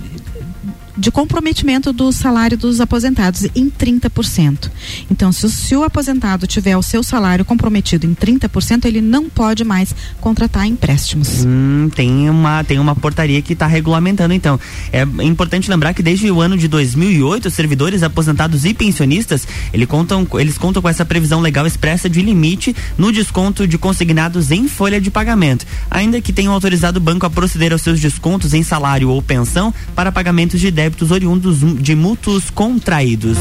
de 0.96 1.10
comprometimento 1.10 1.92
do 1.92 2.12
salário 2.12 2.56
dos 2.56 2.80
aposentados 2.80 3.44
em 3.54 3.70
30%. 3.70 4.70
Então, 5.10 5.32
se 5.32 5.46
o, 5.46 5.48
se 5.48 5.76
o 5.76 5.82
aposentado 5.82 6.46
tiver 6.46 6.76
o 6.76 6.82
seu 6.82 7.02
salário 7.02 7.44
comprometido 7.44 8.06
em 8.06 8.14
30%, 8.14 8.84
ele 8.84 9.00
não 9.00 9.28
pode 9.28 9.64
mais 9.64 9.94
contratar 10.20 10.66
empréstimos. 10.66 11.44
Hum, 11.44 11.88
tem 11.94 12.28
uma 12.28 12.64
tem 12.64 12.78
uma 12.78 12.94
portaria 12.94 13.40
que 13.40 13.52
está 13.52 13.66
regulamentando 13.66 14.34
então. 14.34 14.58
É 14.92 15.02
importante 15.24 15.70
lembrar 15.70 15.94
que 15.94 16.02
desde 16.02 16.30
o 16.30 16.40
ano 16.40 16.56
de 16.56 16.68
2008 16.68 17.46
os 17.46 17.54
servidores 17.54 18.02
aposentados 18.02 18.64
e 18.64 18.74
pensionistas 18.74 19.46
ele 19.72 19.86
contam 19.86 20.26
eles 20.34 20.58
contam 20.58 20.82
com 20.82 20.88
essa 20.88 21.04
previsão 21.04 21.40
legal 21.40 21.66
expressa 21.66 22.08
de 22.08 22.20
limite 22.20 22.74
no 22.98 23.12
desconto 23.12 23.66
de 23.66 23.78
consignados 23.78 24.50
em 24.50 24.68
folha 24.68 25.00
de 25.00 25.10
pagamento, 25.10 25.66
ainda 25.90 26.20
que 26.20 26.32
tenham 26.32 26.52
autorizado 26.52 26.98
o 26.98 27.02
banco 27.02 27.26
a 27.26 27.30
proceder 27.30 27.72
aos 27.72 27.82
seus 27.82 28.00
descontos 28.00 28.54
em 28.54 28.62
salário 28.62 29.08
ou 29.08 29.22
pensão 29.22 29.72
para 29.94 30.12
pagamentos 30.12 30.60
de 30.60 30.70
débitos 30.82 31.12
oriundos 31.12 31.58
de 31.80 31.94
mútuos 31.94 32.50
contraídos. 32.50 33.38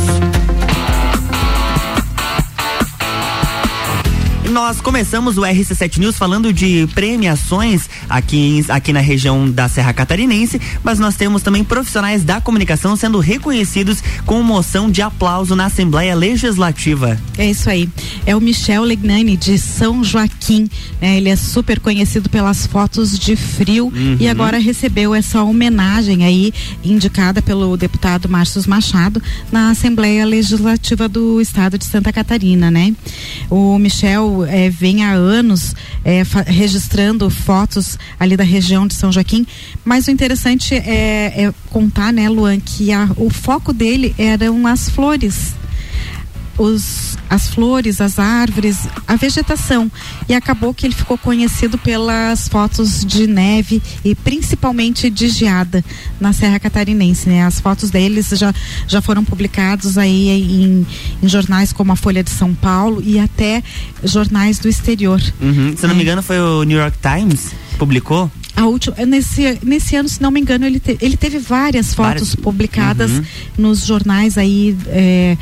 Nós 4.52 4.82
começamos 4.82 5.38
o 5.38 5.42
RC7 5.42 5.98
News 5.98 6.18
falando 6.18 6.52
de 6.52 6.86
premiações 6.94 7.90
aqui, 8.10 8.64
aqui 8.68 8.92
na 8.92 9.00
região 9.00 9.50
da 9.50 9.70
Serra 9.70 9.94
Catarinense, 9.94 10.60
mas 10.84 11.00
nós 11.00 11.16
temos 11.16 11.42
também 11.42 11.64
profissionais 11.64 12.24
da 12.24 12.42
comunicação 12.42 12.96
sendo 12.98 13.20
reconhecidos 13.20 14.04
com 14.26 14.44
moção 14.44 14.92
de 14.92 15.02
aplauso 15.02 15.56
na 15.56 15.66
Assembleia 15.66 16.14
Legislativa. 16.14 17.18
É 17.38 17.50
isso 17.50 17.70
aí. 17.70 17.90
É 18.26 18.36
o 18.36 18.42
Michel 18.42 18.84
Legnani 18.84 19.38
de 19.38 19.58
São 19.58 20.04
Joaquim. 20.04 20.70
Né? 21.02 21.18
Ele 21.18 21.30
é 21.30 21.36
super 21.38 21.80
conhecido 21.80 22.30
pelas 22.30 22.68
fotos 22.68 23.18
de 23.18 23.38
frio 23.38 23.86
uhum. 23.86 24.18
e 24.20 24.28
agora 24.28 24.58
recebeu 24.58 25.16
essa 25.16 25.42
homenagem 25.44 26.26
aí 26.26 26.54
indicada 26.84 27.42
pelo 27.42 27.78
deputado 27.78 28.28
Márcio 28.28 28.62
Machado 28.68 29.22
na 29.52 29.70
Assembleia 29.70 30.26
Legislativa 30.26 31.08
do 31.08 31.40
Estado 31.40 31.78
de 31.78 31.86
Santa 31.86 32.12
Catarina, 32.12 32.70
né? 32.70 32.94
O 33.50 33.80
Michel 33.80 34.40
é, 34.45 34.69
vem 34.69 35.04
há 35.04 35.12
anos 35.12 35.75
é, 36.04 36.23
registrando 36.45 37.30
fotos 37.30 37.97
ali 38.19 38.36
da 38.36 38.43
região 38.43 38.88
de 38.88 38.93
São 38.93 39.12
Joaquim, 39.12 39.45
mas 39.84 40.08
o 40.08 40.12
interessante 40.12 40.75
é, 40.75 41.45
é 41.45 41.54
contar, 41.69 42.12
né, 42.12 42.30
Luan, 42.30 42.60
que 42.60 42.91
a, 42.91 43.10
o 43.17 43.30
foco 43.30 43.73
dele 43.73 44.15
eram 44.17 44.67
as 44.67 44.89
flores 44.89 45.54
os, 46.58 47.18
as 47.30 47.48
flores, 47.48 48.02
as 48.02 48.20
árvores, 48.20 48.88
a 49.08 49.16
vegetação. 49.16 49.92
E 50.28 50.34
acabou 50.34 50.74
que 50.74 50.86
ele 50.86 50.94
ficou 50.94 51.18
conhecido 51.18 51.78
pelas 51.78 52.48
fotos 52.48 53.06
de 53.06 53.28
neve 53.28 53.82
e 54.04 54.16
principalmente 54.16 55.10
de 55.10 55.28
geada 55.28 55.84
na 56.20 56.34
Serra 56.34 56.60
Catarinense. 56.60 57.30
Né? 57.30 57.44
As 57.44 57.60
fotos 57.60 57.90
deles 57.90 58.30
já, 58.30 58.54
já 58.88 59.02
foram 59.02 59.24
publicados 59.24 59.98
aí 59.98 60.30
em, 60.30 60.86
em 61.22 61.28
jornais 61.28 61.74
como 61.74 61.92
a 61.92 61.96
Folha 61.96 62.24
de 62.24 62.32
São 62.32 62.54
Paulo 62.54 63.02
e 63.06 63.20
até 63.20 63.64
jornais 64.04 64.60
do 64.60 64.68
exterior. 64.68 65.22
Uhum. 65.42 65.76
Se 65.76 65.88
não 65.88 65.96
me 65.96 66.02
é. 66.02 66.04
engano, 66.04 66.22
foi 66.22 66.40
o 66.40 66.64
New 66.64 66.78
York 66.78 66.98
Times 67.02 67.52
publicou? 67.78 68.30
a 68.56 68.66
última 68.66 68.96
nesse 69.06 69.58
nesse 69.64 69.96
ano 69.96 70.10
se 70.10 70.22
não 70.22 70.30
me 70.30 70.40
engano 70.40 70.66
ele, 70.66 70.80
te, 70.80 70.98
ele 71.02 71.18
teve 71.18 71.40
várias 71.40 71.94
fotos 71.94 72.30
várias. 72.30 72.36
publicadas 72.36 73.12
uhum. 73.12 73.24
nos 73.58 73.86
jornais 73.86 74.38
aí 74.38 74.78
é, 74.88 75.38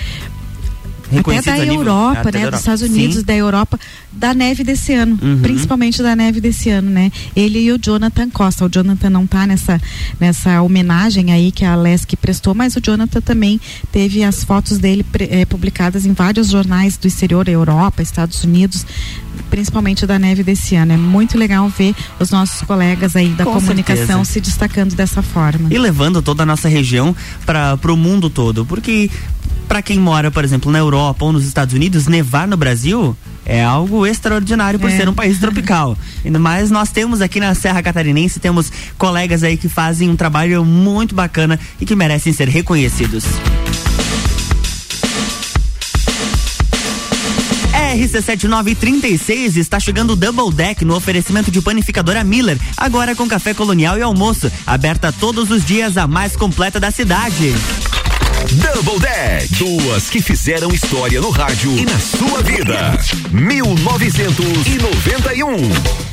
até 1.17 1.41
da 1.41 1.65
Europa, 1.65 2.26
nível, 2.26 2.41
né? 2.41 2.52
Dos 2.52 2.60
Estados 2.60 2.82
Unidos, 2.82 3.15
Sim. 3.17 3.24
da 3.24 3.36
Europa, 3.36 3.80
da 4.12 4.34
neve 4.34 4.63
desse 4.63 4.93
ano, 4.93 5.17
uhum. 5.22 5.39
principalmente 5.41 6.02
da 6.02 6.15
neve 6.15 6.39
desse 6.39 6.69
ano, 6.69 6.89
né? 6.89 7.12
Ele 7.36 7.60
e 7.60 7.72
o 7.72 7.80
Jonathan 7.82 8.30
Costa. 8.30 8.65
O 8.65 8.69
Jonathan 8.69 9.10
não 9.10 9.24
está 9.24 9.48
nessa 9.48 9.82
nessa 10.19 10.62
homenagem 10.62 11.32
aí 11.32 11.52
que 11.52 11.65
a 11.65 11.76
Lesk 11.76 12.13
prestou, 12.15 12.54
mas 12.54 12.76
o 12.76 12.82
Jonathan 12.84 13.22
também 13.22 13.60
teve 13.91 14.24
as 14.24 14.43
fotos 14.43 14.78
dele 14.78 15.06
eh, 15.19 15.45
publicadas 15.45 16.06
em 16.06 16.13
vários 16.13 16.50
jornais 16.50 16.98
do 16.98 17.08
exterior, 17.08 17.48
Europa, 17.48 18.02
Estados 18.02 18.43
Unidos, 18.43 18.86
principalmente 19.50 20.06
da 20.06 20.19
neve 20.19 20.43
desse 20.43 20.76
ano. 20.76 20.93
É 20.93 20.98
muito 20.98 21.38
legal 21.38 21.67
ver 21.69 21.95
os 22.19 22.32
nossos 22.32 22.62
colegas 22.62 23.15
aí 23.15 23.30
da 23.30 23.45
Com 23.45 23.54
comunicação 23.54 24.24
certeza. 24.24 24.26
se 24.26 24.41
destacando 24.41 24.95
dessa 24.95 25.22
forma. 25.22 25.69
E 25.72 25.78
levando 25.78 26.22
toda 26.22 26.43
a 26.43 26.45
nossa 26.45 26.67
região 26.67 27.15
para 27.45 27.78
o 27.91 27.98
mundo 27.98 28.30
todo, 28.30 28.65
porque 28.65 29.10
para 29.69 29.84
quem 29.84 29.99
mora, 29.99 30.32
por 30.32 30.43
exemplo, 30.43 30.71
na 30.71 30.79
Europa 30.79 31.23
ou 31.23 31.32
nos 31.32 31.45
Estados 31.45 31.75
Unidos, 31.75 32.08
nevar 32.08 32.47
no 32.47 32.58
Brasil 32.58 33.15
é 33.45 33.63
algo 33.63 34.05
extraordinário 34.05 34.79
por 34.79 34.89
é. 34.89 34.97
ser 34.97 35.08
um 35.08 35.13
país 35.13 35.39
tropical. 35.39 35.95
Mais 36.39 36.71
nós 36.71 36.89
temos 36.89 37.21
aqui 37.21 37.39
na 37.39 37.53
Serra 37.53 37.82
Catarinense, 37.82 38.39
temos 38.39 38.71
colegas 38.97 39.43
aí 39.43 39.58
que 39.58 39.69
fazem 39.69 40.10
um 40.10 40.15
trabalho 40.15 40.65
muito 40.65 41.13
bacana 41.13 41.60
e 41.79 41.86
que 41.86 41.95
merecem 41.95 42.34
ser 42.34 42.47
reconhecidos. 42.49 43.25
RC7936 47.73 49.58
está 49.58 49.79
chegando 49.79 50.13
o 50.13 50.15
Double 50.15 50.51
Deck 50.53 50.84
no 50.84 50.95
oferecimento 50.95 51.51
de 51.51 51.62
panificadora 51.62 52.23
Miller, 52.23 52.58
agora 52.75 53.15
com 53.15 53.27
café 53.27 53.53
colonial 53.53 53.97
e 53.97 54.01
almoço, 54.01 54.51
aberta 54.65 55.12
todos 55.12 55.51
os 55.51 55.63
dias 55.63 55.95
a 55.95 56.08
mais 56.08 56.36
completa 56.36 56.79
da 56.79 56.91
cidade. 56.91 57.53
Double 58.47 58.99
Deck. 58.99 59.47
Duas 59.56 60.10
que 60.10 60.21
fizeram 60.21 60.71
história 60.71 61.19
no 61.19 61.30
rádio 61.30 61.78
e 61.78 61.84
na 61.86 61.99
sua 61.99 62.41
vida. 62.41 62.97
1991. 63.32 66.09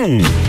1991. 0.00 0.39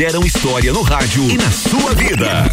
Fizeram 0.00 0.24
história 0.24 0.72
no 0.72 0.80
rádio 0.80 1.30
e 1.30 1.36
na 1.36 1.50
sua 1.50 1.94
vida. 1.94 2.50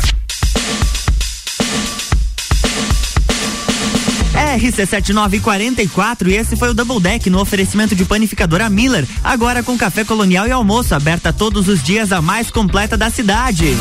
RC7944 4.59 6.27
e 6.27 6.33
esse 6.33 6.57
foi 6.57 6.71
o 6.71 6.73
Double 6.73 6.99
Deck 6.99 7.29
no 7.29 7.39
oferecimento 7.39 7.95
de 7.95 8.03
panificadora 8.03 8.69
Miller, 8.69 9.07
agora 9.23 9.63
com 9.63 9.77
café 9.77 10.03
colonial 10.03 10.45
e 10.45 10.51
almoço 10.51 10.93
aberta 10.93 11.31
todos 11.31 11.69
os 11.69 11.81
dias 11.81 12.11
a 12.11 12.21
mais 12.21 12.51
completa 12.51 12.97
da 12.97 13.09
cidade. 13.09 13.77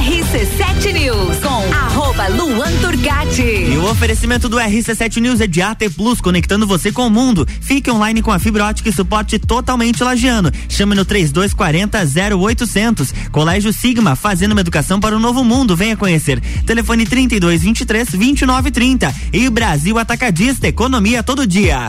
RC7 0.00 0.92
News 0.92 1.36
com 1.38 1.91
arroba 2.12 2.28
Luan 2.28 2.70
Turcati. 2.80 3.42
E 3.42 3.76
o 3.76 3.90
oferecimento 3.90 4.48
do 4.48 4.58
RC7 4.58 5.20
News 5.20 5.40
é 5.40 5.46
de 5.46 5.62
AT 5.62 5.88
Plus, 5.96 6.20
conectando 6.20 6.66
você 6.66 6.92
com 6.92 7.06
o 7.06 7.10
mundo. 7.10 7.46
Fique 7.60 7.90
online 7.90 8.20
com 8.20 8.30
a 8.30 8.38
fibra 8.38 8.66
ótica 8.66 8.88
e 8.88 8.92
suporte 8.92 9.38
totalmente 9.38 10.04
lagiano. 10.04 10.52
Chame 10.68 10.94
no 10.94 11.04
3240 11.04 12.36
0800. 12.36 13.14
Colégio 13.30 13.72
Sigma, 13.72 14.14
fazendo 14.14 14.52
uma 14.52 14.60
educação 14.60 15.00
para 15.00 15.16
o 15.16 15.20
novo 15.20 15.42
mundo. 15.42 15.74
Venha 15.74 15.96
conhecer. 15.96 16.40
Telefone 16.66 17.06
3223 17.06 18.08
2930. 18.10 19.14
E 19.32 19.48
Brasil 19.48 19.98
Atacadista, 19.98 20.68
economia 20.68 21.22
todo 21.22 21.46
dia. 21.46 21.86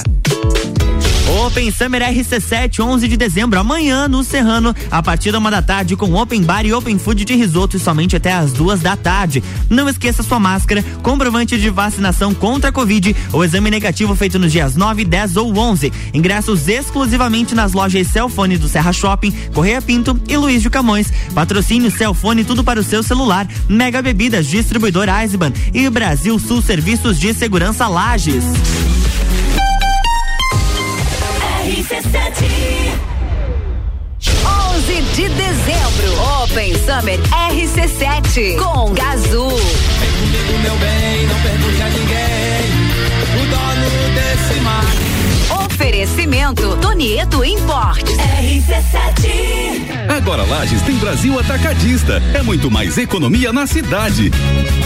Open 1.44 1.70
Summer 1.72 2.02
RC7, 2.02 2.80
11 2.80 3.06
de 3.06 3.18
dezembro, 3.18 3.60
amanhã 3.60 4.08
no 4.08 4.24
Serrano, 4.24 4.74
a 4.90 5.04
partir 5.04 5.30
da 5.30 5.40
uma 5.40 5.52
da 5.52 5.62
tarde, 5.62 5.94
com 5.94 6.14
Open 6.14 6.42
Bar 6.42 6.66
e 6.66 6.72
Open 6.72 6.98
Food 6.98 7.26
de 7.26 7.36
risoto 7.36 7.78
somente 7.78 8.16
até 8.16 8.32
as 8.32 8.54
duas 8.54 8.80
da 8.80 8.96
tarde. 8.96 9.44
Não 9.70 9.90
esqueça 9.90 10.24
sua 10.24 10.40
máscara, 10.40 10.82
comprovante 11.02 11.60
de 11.60 11.70
vacinação 11.70 12.34
contra 12.34 12.70
a 12.70 12.72
Covid 12.72 13.14
ou 13.34 13.44
exame 13.44 13.70
negativo 13.70 14.16
feito 14.16 14.40
nos 14.40 14.54
dias 14.54 14.78
9, 14.78 15.04
10 15.04 15.36
ou 15.36 15.54
11. 15.54 15.92
Ingressos 16.14 16.70
exclusivamente 16.70 17.54
nas 17.54 17.74
lojas 17.74 18.08
Celfone 18.08 18.58
do 18.58 18.70
Serra 18.70 18.94
Shopping, 18.94 19.32
Correia 19.54 19.82
Pinto 19.82 20.18
e 20.30 20.38
Luiz 20.38 20.62
de 20.62 20.70
Camões. 20.70 21.12
Patrocínio 21.36 21.92
Celfone, 21.92 22.46
tudo 22.46 22.64
para 22.64 22.80
o 22.80 22.84
seu 22.84 23.04
celular. 23.04 23.46
Mega 23.68 24.02
Bebidas, 24.02 24.48
distribuidor 24.48 25.10
Eisenbahn 25.10 25.52
e 25.74 25.90
Brasil 25.90 26.40
Sul 26.40 26.62
Serviços 26.62 27.20
de 27.20 27.34
Segurança 27.34 27.86
Lages. 27.90 28.46
RC7. 31.84 32.46
11 34.22 35.02
de 35.16 35.28
dezembro, 35.28 36.44
Open 36.44 36.74
Summer 36.76 37.20
RC7 37.52 38.58
com 38.58 38.94
Gazul. 38.94 39.50
Vem 39.50 40.12
comigo, 40.12 40.60
meu 40.60 40.76
bem, 40.78 41.28
não 41.28 41.40
pergunte 41.42 41.82
a 41.82 41.90
ninguém. 41.90 42.43
Oferecimento 45.84 46.78
Tonieto 46.78 47.44
Importes. 47.44 48.16
RC7. 48.16 49.84
Agora 50.08 50.44
Lages 50.44 50.82
tem 50.82 50.96
Brasil 50.96 51.38
Atacadista. 51.38 52.24
É 52.34 52.42
muito 52.42 52.72
mais 52.72 52.98
economia 52.98 53.52
na 53.52 53.68
cidade. 53.68 54.32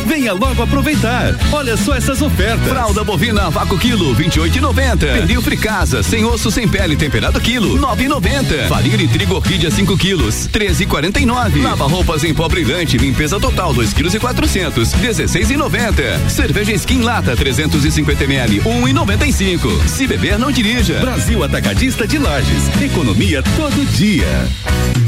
Venha 0.08 0.34
logo 0.34 0.64
aproveitar. 0.64 1.36
Olha 1.52 1.78
só 1.78 1.96
essas 1.96 2.20
ofertas. 2.22 2.68
Fralda 2.68 3.04
bovina 3.04 3.50
vácuo 3.52 3.78
quilo 3.78 4.16
28,90. 4.16 4.98
Pernil 4.98 5.42
fricasa 5.42 6.02
sem 6.02 6.26
osso 6.26 6.50
sem 6.50 6.68
pele 6.68 6.96
temperado 6.96 7.40
quilo 7.40 7.78
9,90. 7.78 8.68
Farinha 8.68 8.98
de 8.98 9.08
trigo 9.08 9.36
orquídea 9.36 9.70
5 9.70 9.98
quilos 9.98 10.50
13,49. 10.52 11.62
Lava 11.62 11.86
roupas 11.86 12.24
em 12.24 12.34
pó 12.34 12.48
brilhante 12.48 12.98
limpeza 12.98 13.40
total 13.40 13.72
2 13.72 13.94
quilos 13.94 14.16
e 14.16 14.20
400 14.20 14.94
16,90. 14.94 16.30
Cerveja 16.30 16.74
skin 16.74 17.02
lata 17.02 17.36
350 17.36 18.24
ml 18.24 18.62
1,95. 18.62 19.88
Se 19.88 20.08
beber 20.08 20.40
não 20.40 20.52
Brasil 20.94 21.44
Atacadista 21.44 22.08
de 22.08 22.18
Lages. 22.18 22.82
Economia 22.82 23.44
todo 23.44 23.86
dia. 23.98 24.26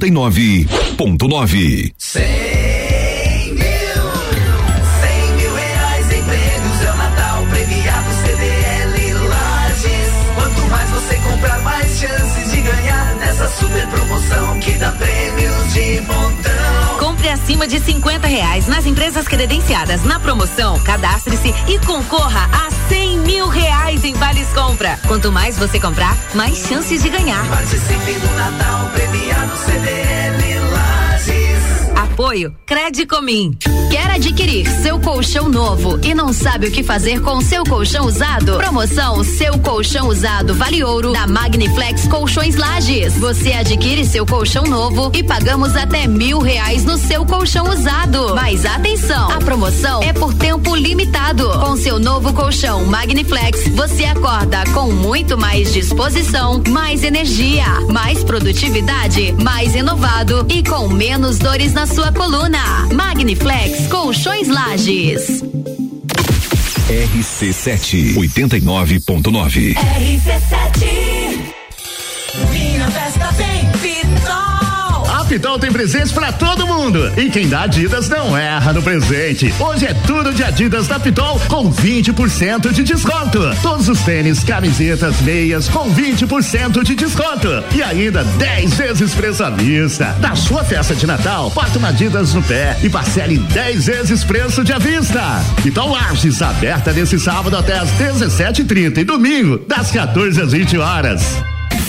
89.9. 0.00 1.92
Cem 1.98 2.24
mil, 3.52 4.02
cem 4.98 5.32
mil 5.36 5.54
reais 5.54 6.06
em 6.10 6.22
prêmios 6.24 6.82
é 6.82 6.90
o 6.90 6.96
Natal 6.96 7.44
premiado 7.50 8.08
CDL 8.22 9.28
Lages. 9.28 10.10
Quanto 10.34 10.62
mais 10.70 10.88
você 10.88 11.16
comprar, 11.16 11.60
mais 11.60 11.98
chances 11.98 12.50
de 12.50 12.62
ganhar 12.62 13.14
nessa 13.16 13.46
super 13.48 13.86
promoção 13.88 14.58
que 14.60 14.72
dá 14.72 14.90
prêmios 14.92 15.72
de 15.74 16.00
montão. 16.00 16.98
Compre 16.98 17.28
acima 17.28 17.68
de 17.68 17.78
50 17.78 18.26
reais 18.26 18.66
nas 18.68 18.86
empresas 18.86 19.28
credenciadas 19.28 20.02
na 20.04 20.18
promoção. 20.18 20.80
Cadastre-se 20.80 21.54
e 21.68 21.78
concorra 21.80 22.48
a 22.50 22.70
100 22.90 23.18
mil 23.20 23.46
reais 23.46 24.02
em 24.02 24.14
vales 24.14 24.48
compra. 24.52 24.98
Quanto 25.06 25.30
mais 25.30 25.56
você 25.56 25.78
comprar, 25.78 26.16
mais 26.34 26.58
chances 26.58 27.00
de 27.00 27.08
ganhar. 27.08 27.48
Participe 27.48 28.14
do 28.14 28.34
Natal 28.34 28.90
premiado 28.92 29.56
CDL. 29.56 30.19
Apoio 32.20 32.54
Credicomim. 32.66 33.56
Quer 33.90 34.10
adquirir 34.10 34.68
seu 34.82 35.00
colchão 35.00 35.48
novo 35.48 35.98
e 36.04 36.14
não 36.14 36.34
sabe 36.34 36.66
o 36.66 36.70
que 36.70 36.82
fazer 36.82 37.20
com 37.22 37.40
seu 37.40 37.64
colchão 37.64 38.04
usado? 38.04 38.58
Promoção 38.58 39.24
Seu 39.24 39.58
Colchão 39.58 40.08
Usado 40.08 40.54
Vale 40.54 40.84
Ouro 40.84 41.12
da 41.12 41.26
Magniflex 41.26 42.06
Colchões 42.08 42.56
Lages. 42.56 43.14
Você 43.14 43.52
adquire 43.52 44.04
seu 44.04 44.26
colchão 44.26 44.64
novo 44.64 45.10
e 45.14 45.22
pagamos 45.22 45.74
até 45.74 46.06
mil 46.06 46.40
reais 46.40 46.84
no 46.84 46.98
seu 46.98 47.24
colchão 47.24 47.64
usado. 47.70 48.34
Mas 48.34 48.66
atenção, 48.66 49.30
a 49.30 49.38
promoção 49.38 50.02
é 50.02 50.12
por 50.12 50.34
tempo 50.34 50.76
limitado. 50.76 51.48
Com 51.58 51.74
seu 51.74 51.98
novo 51.98 52.34
colchão 52.34 52.84
Magniflex, 52.84 53.66
você 53.68 54.04
acorda 54.04 54.62
com 54.74 54.92
muito 54.92 55.38
mais 55.38 55.72
disposição, 55.72 56.62
mais 56.68 57.02
energia, 57.02 57.64
mais 57.88 58.22
produtividade, 58.22 59.32
mais 59.42 59.74
inovado 59.74 60.46
e 60.50 60.62
com 60.62 60.86
menos 60.86 61.38
dores 61.38 61.72
na 61.72 61.86
sua 61.86 62.09
coluna. 62.12 62.88
Magniflex 62.92 63.86
Colchões 63.88 64.48
Lages. 64.48 65.42
RC7 66.88 68.14
89.9. 68.14 69.74
RC7. 69.74 71.54
Minha 72.50 72.90
festa 72.90 73.32
tem 73.34 73.70
Pitol. 73.80 74.69
A 75.30 75.32
Pitol 75.32 75.60
tem 75.60 75.70
presentes 75.70 76.10
pra 76.10 76.32
todo 76.32 76.66
mundo. 76.66 77.12
E 77.16 77.30
quem 77.30 77.48
dá 77.48 77.62
Adidas 77.62 78.08
não 78.08 78.36
erra 78.36 78.72
no 78.72 78.82
presente. 78.82 79.54
Hoje 79.60 79.86
é 79.86 79.94
tudo 79.94 80.34
de 80.34 80.42
Adidas 80.42 80.88
da 80.88 80.98
Pitol 80.98 81.38
com 81.46 81.70
20% 81.72 82.72
de 82.72 82.82
desconto. 82.82 83.38
Todos 83.62 83.88
os 83.88 84.00
tênis, 84.00 84.42
camisetas, 84.42 85.20
meias 85.20 85.68
com 85.68 85.88
20% 85.88 86.82
de 86.82 86.96
desconto. 86.96 87.48
E 87.72 87.80
ainda 87.80 88.24
10 88.24 88.74
vezes 88.74 89.14
preço 89.14 89.44
à 89.44 89.50
vista. 89.50 90.16
Na 90.18 90.34
sua 90.34 90.64
festa 90.64 90.96
de 90.96 91.06
Natal, 91.06 91.48
bota 91.50 91.78
uma 91.78 91.90
Adidas 91.90 92.34
no 92.34 92.42
pé 92.42 92.76
e 92.82 92.90
parcele 92.90 93.36
em 93.36 93.42
10 93.42 93.86
vezes 93.86 94.24
preço 94.24 94.64
de 94.64 94.72
à 94.72 94.78
vista. 94.78 95.44
Pitol 95.62 95.92
Lages, 95.92 96.42
aberta 96.42 96.92
nesse 96.92 97.20
sábado 97.20 97.56
até 97.56 97.78
às 97.78 97.88
17h30 97.92 98.98
e 98.98 99.04
domingo, 99.04 99.58
das 99.58 99.92
14 99.92 100.42
às 100.42 100.50
20 100.50 100.76
horas. 100.78 101.40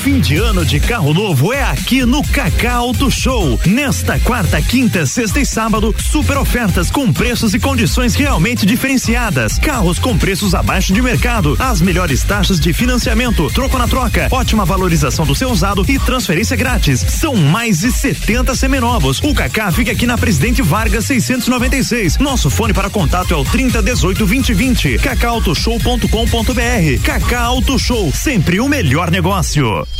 Fim 0.02 0.20
de 0.20 0.38
ano 0.38 0.66
de 0.66 0.80
carro 0.80 1.14
novo 1.14 1.54
é 1.54 1.62
aqui 1.62 2.04
no 2.08 2.24
Cacá 2.24 2.74
Auto 2.74 3.12
Show. 3.12 3.60
Nesta 3.68 4.18
quarta, 4.18 4.60
quinta, 4.60 5.06
sexta 5.06 5.40
e 5.40 5.46
sábado, 5.46 5.94
super 6.00 6.40
ofertas 6.40 6.90
com 6.90 7.14
preços 7.14 7.54
e 7.54 7.60
condições 7.60 8.16
realmente 8.16 8.66
diferenciadas. 8.66 9.60
Carros 9.60 10.00
com 10.00 10.18
preços 10.18 10.56
abaixo 10.56 10.92
de 10.92 11.04
mercado, 11.04 11.56
as 11.60 11.82
melhores 11.82 12.24
taxas 12.24 12.60
de 12.60 12.74
financiamento, 12.74 13.48
troco 13.54 13.78
na 13.78 13.88
troca, 13.88 14.28
ótima 14.32 14.66
valorização 14.66 15.24
do 15.24 15.36
seu 15.36 15.52
usado 15.52 15.86
e 15.88 16.00
transferência 16.00 16.58
grátis. 16.58 17.02
São 17.02 17.36
mais 17.36 17.82
de 17.82 17.92
70 17.92 18.56
seminovos. 18.56 19.20
O 19.20 19.36
Cacá 19.36 19.72
fica 19.72 19.92
aqui 19.92 20.08
na 20.08 20.18
Presidente 20.18 20.64
Vargas 20.64 21.06
696. 21.06 22.18
Nosso 22.18 22.50
fone 22.50 22.74
para 22.74 22.90
contato 22.90 23.36
é 23.36 23.38
o 23.38 23.46
30 23.46 23.84
18 23.84 24.26
20 24.26 24.54
20. 24.56 24.98
cacautoshow.com.br. 24.98 27.04
Cacá 27.04 27.42
Auto 27.42 27.78
Show, 27.78 28.12
sempre 28.12 28.60
o 28.60 28.68
melhor 28.68 29.12
negócio. 29.12 29.91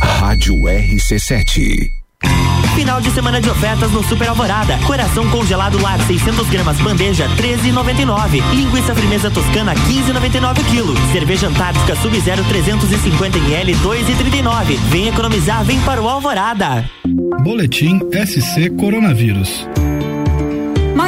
Rádio 0.00 0.54
RC7. 0.54 1.90
Final 2.74 3.00
de 3.00 3.10
semana 3.10 3.40
de 3.40 3.50
ofertas 3.50 3.90
no 3.90 4.02
Super 4.04 4.28
Alvorada. 4.28 4.78
Coração 4.86 5.28
congelado 5.30 5.80
lar 5.82 6.00
600 6.06 6.48
gramas 6.48 6.76
bandeja 6.78 7.28
13,99. 7.36 8.40
Linguiça 8.54 8.94
firmeza 8.94 9.30
toscana 9.30 9.74
15,99 9.74 10.64
quilo. 10.70 10.94
Cerveja 11.12 11.48
Antártica 11.48 11.96
Sub-Zero 11.96 12.44
350 12.44 13.38
ml 13.38 13.74
2,39. 13.74 14.76
Vem 14.90 15.08
economizar, 15.08 15.64
vem 15.64 15.80
para 15.80 16.00
o 16.00 16.08
Alvorada. 16.08 16.88
Boletim 17.42 17.98
SC 18.12 18.70
Coronavírus. 18.78 19.66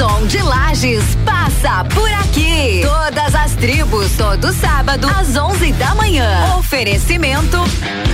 Som 0.00 0.26
de 0.28 0.40
Lages 0.40 1.04
passa 1.26 1.84
por 1.84 2.10
aqui. 2.10 2.80
Todas 2.82 3.34
as 3.34 3.54
tribos, 3.56 4.10
todo 4.12 4.50
sábado, 4.50 5.06
às 5.06 5.36
11 5.36 5.72
da 5.72 5.94
manhã. 5.94 6.56
Oferecimento: 6.56 7.58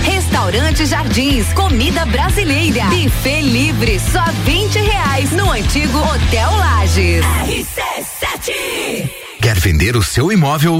Restaurante 0.03 0.85
Jardins, 0.85 1.53
comida 1.53 2.05
brasileira. 2.07 2.83
Buffet 2.87 3.41
livre, 3.41 4.01
só 4.01 4.25
20 4.43 4.79
reais 4.79 5.31
no 5.31 5.49
antigo 5.49 5.99
Hotel 5.99 6.57
Lages. 6.57 7.23
RC7 7.23 9.09
Quer 9.41 9.57
vender 9.57 9.95
o 9.95 10.03
seu 10.03 10.29
imóvel? 10.29 10.79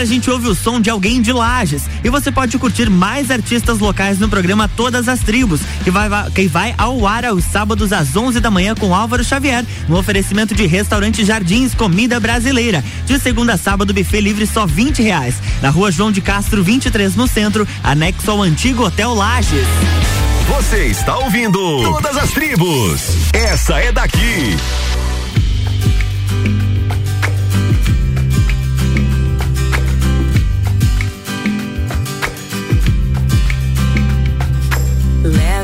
Agora 0.00 0.02
a 0.02 0.06
gente 0.06 0.30
ouve 0.30 0.48
o 0.48 0.54
som 0.54 0.80
de 0.80 0.88
alguém 0.88 1.20
de 1.20 1.32
Lages. 1.32 1.82
E 2.02 2.08
você 2.08 2.32
pode 2.32 2.58
curtir 2.58 2.88
mais 2.88 3.30
artistas 3.30 3.78
locais 3.78 4.18
no 4.18 4.28
programa 4.28 4.68
Todas 4.68 5.08
as 5.08 5.20
Tribos, 5.20 5.60
que 5.84 5.90
vai, 5.90 6.08
que 6.30 6.46
vai 6.46 6.74
ao 6.78 7.06
ar 7.06 7.24
aos 7.24 7.44
sábados 7.44 7.92
às 7.92 8.16
11 8.16 8.40
da 8.40 8.50
manhã 8.50 8.74
com 8.74 8.94
Álvaro 8.94 9.22
Xavier, 9.22 9.64
no 9.88 9.98
oferecimento 9.98 10.54
de 10.54 10.66
restaurante 10.66 11.24
Jardins 11.24 11.74
Comida 11.74 12.18
Brasileira. 12.18 12.82
De 13.04 13.18
segunda 13.18 13.54
a 13.54 13.58
sábado, 13.58 13.92
buffet 13.92 14.20
livre 14.20 14.46
só 14.46 14.64
20 14.66 15.02
reais. 15.02 15.34
Na 15.60 15.68
rua 15.70 15.90
João 15.90 16.10
de 16.10 16.20
Castro, 16.20 16.62
23 16.62 17.14
no 17.14 17.26
centro, 17.26 17.68
anexo 17.82 18.30
ao 18.30 18.42
antigo 18.42 18.84
Hotel 18.84 19.12
Lages. 19.12 19.66
Você 20.48 20.86
está 20.86 21.18
ouvindo 21.18 21.82
Todas 21.82 22.16
as 22.16 22.30
Tribos. 22.30 23.02
Essa 23.34 23.78
é 23.78 23.92
daqui. 23.92 24.56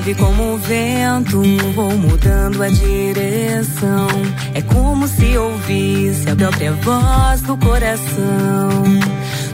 Leve 0.06 0.20
como 0.20 0.54
o 0.54 0.58
vento, 0.58 1.42
vou 1.74 1.90
mudando 1.98 2.62
a 2.62 2.68
direção. 2.68 4.06
É 4.54 4.62
como 4.62 5.08
se 5.08 5.36
ouvisse 5.36 6.30
a 6.30 6.36
própria 6.36 6.72
voz 6.74 7.40
do 7.40 7.56
coração. 7.56 8.84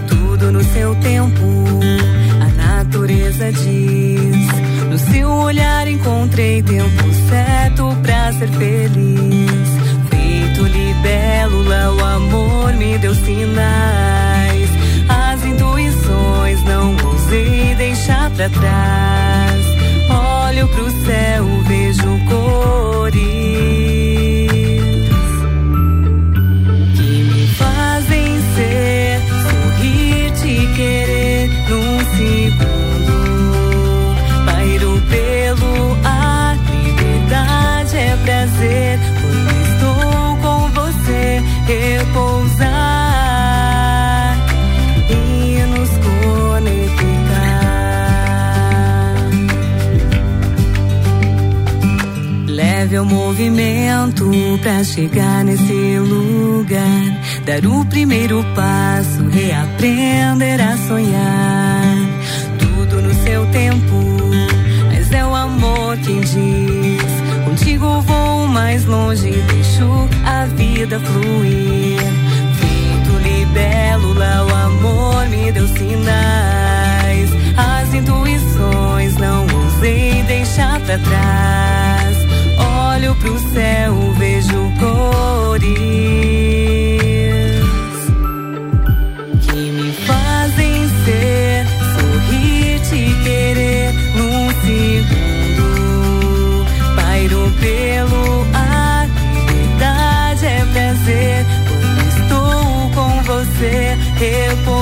Tudo 0.06 0.52
no 0.52 0.62
seu 0.62 0.94
tempo, 0.96 1.80
a 2.38 2.48
natureza 2.66 3.50
diz. 3.50 4.46
No 4.90 4.98
seu 4.98 5.30
olhar 5.30 5.88
encontrei 5.88 6.62
tempo 6.62 7.02
certo 7.30 7.96
pra 8.02 8.30
ser 8.34 8.48
feliz. 8.48 9.50
Feito 10.10 10.64
libélula, 10.64 11.94
o 11.94 12.04
amor 12.04 12.74
me 12.74 12.98
deu 12.98 13.14
sinais. 13.14 14.68
As 15.08 15.46
intuições 15.46 16.62
não 16.64 16.94
ousei 17.06 17.74
deixar 17.74 18.30
pra 18.32 18.50
trás. 18.50 19.71
Olho 20.52 20.68
pro 20.68 20.90
céu, 20.90 21.46
vejo 21.66 22.18
cores 22.28 24.01
movimento 53.32 54.30
pra 54.60 54.84
chegar 54.84 55.42
nesse 55.42 55.98
lugar. 55.98 57.18
Dar 57.46 57.64
o 57.66 57.82
primeiro 57.86 58.44
passo, 58.54 59.26
reaprender 59.30 60.60
a 60.60 60.76
sonhar. 60.86 61.96
Tudo 62.58 63.00
no 63.00 63.14
seu 63.24 63.46
tempo, 63.46 63.96
mas 64.92 65.10
é 65.10 65.24
o 65.24 65.34
amor 65.34 65.96
quem 66.04 66.20
diz. 66.20 67.02
Contigo 67.46 68.02
vou 68.02 68.46
mais 68.48 68.84
longe, 68.84 69.30
deixo 69.30 70.08
a 70.26 70.44
vida 70.54 71.00
fluir. 71.00 72.00
Feito 72.60 73.18
libélula, 73.22 74.44
o 74.44 74.54
amor 74.54 75.26
me 75.30 75.50
deu 75.52 75.66
sinais. 75.68 77.30
As 77.56 77.94
intuições 77.94 79.16
não 79.16 79.46
ousei 79.46 80.22
deixar 80.24 80.78
pra 80.80 80.98
trás. 80.98 82.21
Olho 82.62 83.14
pro 83.16 83.38
céu, 83.52 83.94
vejo 84.18 84.72
cores 84.78 85.78
que 89.40 89.70
me 89.70 89.92
fazem 89.92 90.88
ser, 91.04 91.66
sorrir, 91.94 92.80
te 92.88 93.02
querer 93.24 93.92
num 94.14 94.50
segundo. 94.62 95.66
Pairo 96.96 97.52
pelo 97.60 98.46
ar, 98.54 99.08
liberdade 99.34 100.46
é 100.46 100.64
prazer. 100.72 101.46
Quando 101.68 102.00
estou 102.08 102.90
com 102.94 103.22
você, 103.22 103.96
repousar 104.18 104.81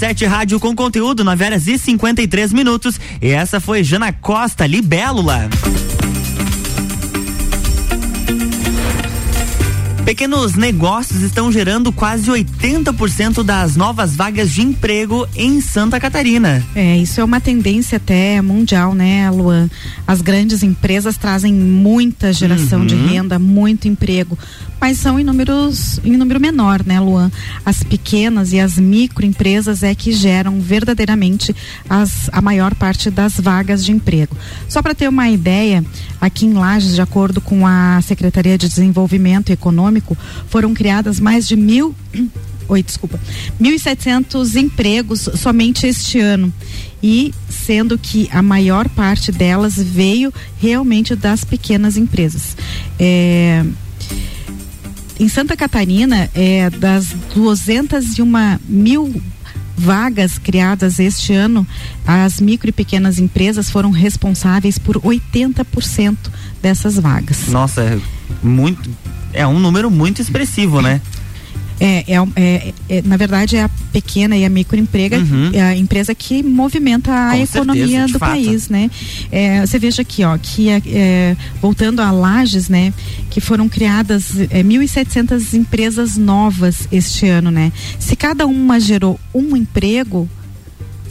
RC7 0.00 0.26
Rádio 0.26 0.58
com 0.58 0.74
conteúdo 0.74 1.22
9 1.22 1.44
horas 1.44 1.66
e 1.66 1.76
53 1.76 2.52
minutos. 2.52 2.98
E 3.20 3.28
essa 3.28 3.60
foi 3.60 3.84
Jana 3.84 4.12
Costa, 4.12 4.66
Libélula. 4.66 5.48
Pequenos 10.10 10.54
negócios 10.56 11.22
estão 11.22 11.52
gerando 11.52 11.92
quase 11.92 12.28
80% 12.28 13.44
das 13.44 13.76
novas 13.76 14.16
vagas 14.16 14.50
de 14.50 14.60
emprego 14.60 15.24
em 15.36 15.60
Santa 15.60 16.00
Catarina. 16.00 16.66
É, 16.74 16.96
isso 16.96 17.20
é 17.20 17.24
uma 17.24 17.40
tendência 17.40 17.94
até 17.94 18.42
mundial, 18.42 18.92
né, 18.92 19.30
Luan? 19.30 19.70
As 20.04 20.20
grandes 20.20 20.64
empresas 20.64 21.16
trazem 21.16 21.54
muita 21.54 22.32
geração 22.32 22.80
Uhum. 22.80 22.86
de 22.86 22.96
renda, 22.96 23.38
muito 23.38 23.86
emprego, 23.86 24.36
mas 24.80 24.98
são 24.98 25.16
em 25.20 25.22
números 25.22 26.00
em 26.04 26.16
número 26.16 26.40
menor, 26.40 26.82
né, 26.84 26.98
Luan? 26.98 27.30
As 27.64 27.84
pequenas 27.84 28.52
e 28.52 28.58
as 28.58 28.78
microempresas 28.78 29.84
é 29.84 29.94
que 29.94 30.10
geram 30.10 30.60
verdadeiramente 30.60 31.54
as, 31.88 32.28
a 32.32 32.42
maior 32.42 32.74
parte 32.74 33.12
das 33.12 33.34
vagas 33.38 33.84
de 33.84 33.92
emprego. 33.92 34.36
Só 34.68 34.82
para 34.82 34.92
ter 34.92 35.08
uma 35.08 35.28
ideia, 35.28 35.84
aqui 36.20 36.46
em 36.46 36.52
Lages, 36.52 36.94
de 36.94 37.00
acordo 37.00 37.40
com 37.40 37.66
a 37.66 38.00
Secretaria 38.02 38.58
de 38.58 38.68
Desenvolvimento 38.68 39.50
Econômico, 39.50 40.16
foram 40.48 40.74
criadas 40.74 41.18
mais 41.18 41.46
de 41.48 41.56
mil 41.56 41.94
oi, 42.70 42.84
desculpa, 42.84 43.18
1.700 43.60 44.54
empregos 44.54 45.28
somente 45.34 45.86
este 45.86 46.20
ano. 46.20 46.52
E 47.02 47.34
sendo 47.48 47.98
que 47.98 48.28
a 48.30 48.42
maior 48.42 48.88
parte 48.90 49.32
delas 49.32 49.74
veio 49.74 50.32
realmente 50.60 51.16
das 51.16 51.44
pequenas 51.44 51.96
empresas. 51.96 52.56
É, 52.98 53.64
em 55.18 55.28
Santa 55.28 55.56
Catarina, 55.56 56.30
é, 56.34 56.70
das 56.70 57.08
201 57.34 58.24
mil 58.68 59.20
vagas 59.80 60.36
criadas 60.36 60.98
este 60.98 61.32
ano, 61.32 61.66
as 62.06 62.38
micro 62.40 62.68
e 62.68 62.72
pequenas 62.72 63.18
empresas 63.18 63.70
foram 63.70 63.90
responsáveis 63.90 64.78
por 64.78 64.96
80% 65.00 66.16
dessas 66.60 66.96
vagas. 66.96 67.48
Nossa, 67.48 67.82
é 67.82 67.98
muito. 68.42 68.90
É 69.32 69.46
um 69.46 69.58
número 69.58 69.90
muito 69.90 70.20
expressivo, 70.20 70.82
né? 70.82 71.00
É, 71.80 72.04
é, 72.06 72.28
é, 72.36 72.74
é, 72.90 73.02
na 73.02 73.16
verdade, 73.16 73.56
é 73.56 73.64
a 73.64 73.70
pequena 73.90 74.36
e 74.36 74.44
a 74.44 74.50
microempresa 74.50 75.16
uhum. 75.16 75.50
é 75.54 75.62
a 75.62 75.74
empresa 75.74 76.14
que 76.14 76.42
movimenta 76.42 77.10
a 77.10 77.30
Com 77.30 77.42
economia 77.42 77.86
certeza, 77.86 78.12
do 78.12 78.18
fato. 78.18 78.30
país, 78.32 78.68
né? 78.68 78.90
É, 79.32 79.66
você 79.66 79.78
veja 79.78 80.02
aqui, 80.02 80.22
ó, 80.22 80.36
que 80.36 80.68
é, 80.68 81.34
voltando 81.60 82.00
a 82.00 82.10
Lages, 82.10 82.68
né? 82.68 82.92
Que 83.30 83.40
foram 83.40 83.66
criadas 83.66 84.38
é, 84.50 84.62
1.700 84.62 85.54
empresas 85.54 86.18
novas 86.18 86.86
este 86.92 87.26
ano, 87.26 87.50
né? 87.50 87.72
Se 87.98 88.14
cada 88.14 88.46
uma 88.46 88.78
gerou 88.78 89.18
um 89.34 89.56
emprego, 89.56 90.28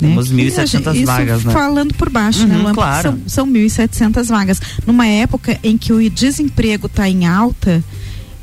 né? 0.02 0.10
Temos 0.10 0.32
1.700 0.32 1.06
vagas, 1.06 1.44
né? 1.44 1.52
Falando 1.52 1.94
por 1.94 2.10
baixo, 2.10 2.46
né, 2.48 2.58
uhum, 2.58 2.64
né, 2.64 2.74
Claro. 2.74 3.20
São, 3.26 3.46
são 3.46 3.48
1.700 3.48 4.28
vagas. 4.28 4.62
Numa 4.86 5.06
época 5.08 5.60
em 5.64 5.78
que 5.78 5.92
o 5.92 6.10
desemprego 6.10 6.88
está 6.88 7.10
em 7.10 7.26
alta, 7.26 7.84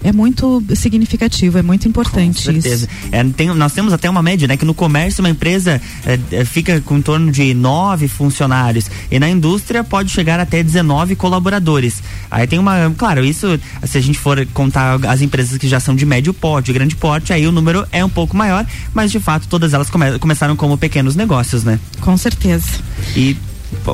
é 0.04 0.12
muito 0.12 0.62
significativo, 0.74 1.58
é 1.58 1.62
muito 1.62 1.88
importante 1.88 2.38
com 2.38 2.52
certeza. 2.52 2.86
isso. 2.86 3.08
É, 3.10 3.24
tem, 3.24 3.48
nós 3.48 3.72
temos 3.72 3.92
até 3.92 4.08
uma 4.08 4.22
média, 4.22 4.46
né? 4.46 4.56
Que 4.56 4.64
no 4.64 4.74
comércio 4.74 5.22
uma 5.22 5.30
empresa 5.30 5.80
é, 6.04 6.18
é, 6.30 6.44
fica 6.44 6.80
com 6.80 6.96
em 6.96 7.02
torno 7.02 7.30
de 7.30 7.52
nove 7.52 8.08
funcionários 8.08 8.90
e 9.10 9.18
na 9.18 9.28
indústria 9.28 9.84
pode 9.84 10.10
chegar 10.10 10.40
até 10.40 10.62
19 10.62 11.14
colaboradores. 11.16 12.02
Aí 12.30 12.46
tem 12.46 12.58
uma, 12.58 12.92
claro, 12.96 13.24
isso 13.24 13.58
se 13.84 13.98
a 13.98 14.00
gente 14.00 14.18
for 14.18 14.46
contar 14.54 15.04
as 15.06 15.20
empresas 15.20 15.58
que 15.58 15.68
já 15.68 15.78
são 15.78 15.94
de 15.94 16.06
médio 16.06 16.32
porte, 16.32 16.66
de 16.66 16.72
grande 16.72 16.96
porte, 16.96 17.32
aí 17.32 17.46
o 17.46 17.52
número 17.52 17.86
é 17.92 18.04
um 18.04 18.08
pouco 18.08 18.36
maior, 18.36 18.66
mas 18.94 19.12
de 19.12 19.20
fato 19.20 19.46
todas 19.48 19.74
elas 19.74 19.90
come, 19.90 20.18
começaram 20.18 20.56
como 20.56 20.78
pequenos 20.78 21.14
negócios, 21.14 21.64
né? 21.64 21.78
Com 22.00 22.16
certeza. 22.16 22.66
E 23.14 23.36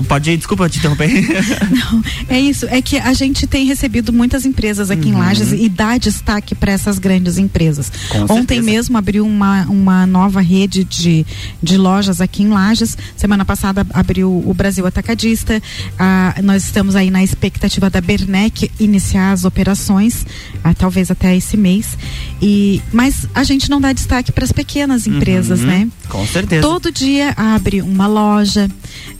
Pode 0.06 0.30
ir, 0.30 0.36
desculpa 0.36 0.68
te 0.68 0.78
interromper. 0.78 1.08
Não, 1.70 2.02
é 2.28 2.40
isso. 2.40 2.66
É 2.66 2.80
que 2.80 2.98
a 2.98 3.12
gente 3.12 3.46
tem 3.46 3.66
recebido 3.66 4.12
muitas 4.12 4.46
empresas 4.46 4.90
aqui 4.90 5.08
uhum. 5.08 5.14
em 5.14 5.18
Lages 5.18 5.52
e 5.52 5.68
dá 5.68 5.98
destaque 5.98 6.54
para 6.54 6.72
essas 6.72 6.98
grandes 6.98 7.38
empresas. 7.38 7.92
Com 8.08 8.22
Ontem 8.22 8.56
certeza. 8.56 8.62
mesmo 8.62 8.98
abriu 8.98 9.26
uma, 9.26 9.64
uma 9.66 10.06
nova 10.06 10.40
rede 10.40 10.84
de, 10.84 11.26
de 11.62 11.76
lojas 11.76 12.20
aqui 12.20 12.42
em 12.42 12.48
Lages. 12.48 12.96
Semana 13.16 13.44
passada 13.44 13.86
abriu 13.92 14.42
o 14.46 14.54
Brasil 14.54 14.86
Atacadista. 14.86 15.62
Ah, 15.98 16.34
nós 16.42 16.64
estamos 16.64 16.96
aí 16.96 17.10
na 17.10 17.22
expectativa 17.22 17.90
da 17.90 18.00
Bernec 18.00 18.70
iniciar 18.78 19.32
as 19.32 19.44
operações, 19.44 20.26
ah, 20.64 20.74
talvez 20.74 21.10
até 21.10 21.36
esse 21.36 21.56
mês. 21.56 21.96
E, 22.40 22.80
mas 22.92 23.26
a 23.34 23.44
gente 23.44 23.70
não 23.70 23.80
dá 23.80 23.92
destaque 23.92 24.32
para 24.32 24.44
as 24.44 24.52
pequenas 24.52 25.06
empresas, 25.06 25.60
uhum. 25.60 25.66
né? 25.66 25.88
Com 26.08 26.26
certeza. 26.26 26.62
Todo 26.62 26.90
dia 26.90 27.32
abre 27.36 27.82
uma 27.82 28.06
loja 28.06 28.68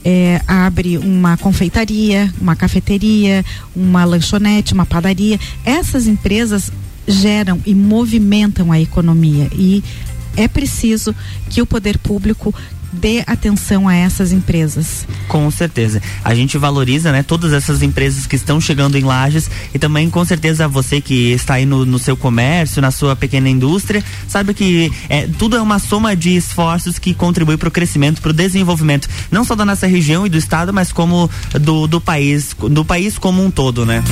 é, 0.03 0.41
abre 0.53 0.99
uma 0.99 1.35
confeitaria, 1.35 2.31
uma 2.39 2.55
cafeteria, 2.55 3.43
uma 3.75 4.05
lanchonete, 4.05 4.73
uma 4.73 4.85
padaria. 4.85 5.39
Essas 5.65 6.05
empresas 6.05 6.71
geram 7.07 7.59
e 7.65 7.73
movimentam 7.73 8.71
a 8.71 8.79
economia 8.79 9.49
e 9.51 9.83
é 10.37 10.47
preciso 10.47 11.15
que 11.49 11.61
o 11.61 11.65
poder 11.65 11.97
público 11.97 12.53
dê 12.93 13.23
atenção 13.25 13.87
a 13.87 13.95
essas 13.95 14.31
empresas. 14.31 15.07
Com 15.27 15.49
certeza. 15.49 16.01
A 16.23 16.33
gente 16.35 16.57
valoriza, 16.57 17.11
né, 17.11 17.23
todas 17.23 17.51
essas 17.51 17.81
empresas 17.81 18.27
que 18.27 18.35
estão 18.35 18.61
chegando 18.61 18.97
em 18.97 19.03
lajes 19.03 19.49
e 19.73 19.79
também 19.79 20.09
com 20.09 20.23
certeza 20.23 20.67
você 20.67 21.01
que 21.01 21.31
está 21.31 21.55
aí 21.55 21.65
no, 21.65 21.85
no 21.85 21.99
seu 21.99 22.15
comércio, 22.15 22.81
na 22.81 22.91
sua 22.91 23.15
pequena 23.15 23.49
indústria, 23.49 24.03
sabe 24.27 24.53
que 24.53 24.91
é, 25.09 25.27
tudo 25.37 25.57
é 25.57 25.61
uma 25.61 25.79
soma 25.79 26.15
de 26.15 26.35
esforços 26.35 26.99
que 26.99 27.13
contribui 27.13 27.57
para 27.57 27.67
o 27.67 27.71
crescimento, 27.71 28.21
para 28.21 28.31
o 28.31 28.33
desenvolvimento, 28.33 29.09
não 29.31 29.43
só 29.43 29.55
da 29.55 29.65
nossa 29.65 29.87
região 29.87 30.25
e 30.25 30.29
do 30.29 30.37
estado, 30.37 30.73
mas 30.73 30.91
como 30.91 31.29
do, 31.59 31.87
do 31.87 31.99
país, 31.99 32.55
do 32.69 32.85
país 32.85 33.17
como 33.17 33.43
um 33.43 33.49
todo, 33.49 33.85
né? 33.85 34.03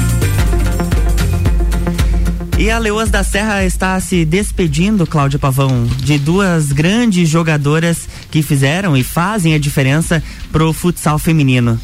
E 2.61 2.69
a 2.69 2.77
Leoas 2.77 3.09
da 3.09 3.23
Serra 3.23 3.65
está 3.65 3.99
se 3.99 4.23
despedindo, 4.23 5.07
Cláudia 5.07 5.39
Pavão, 5.39 5.83
de 5.97 6.19
duas 6.19 6.71
grandes 6.71 7.27
jogadoras 7.27 8.07
que 8.31 8.41
fizeram 8.41 8.95
e 8.95 9.03
fazem 9.03 9.53
a 9.53 9.59
diferença 9.59 10.23
pro 10.51 10.73
futsal 10.73 11.19
feminino. 11.19 11.79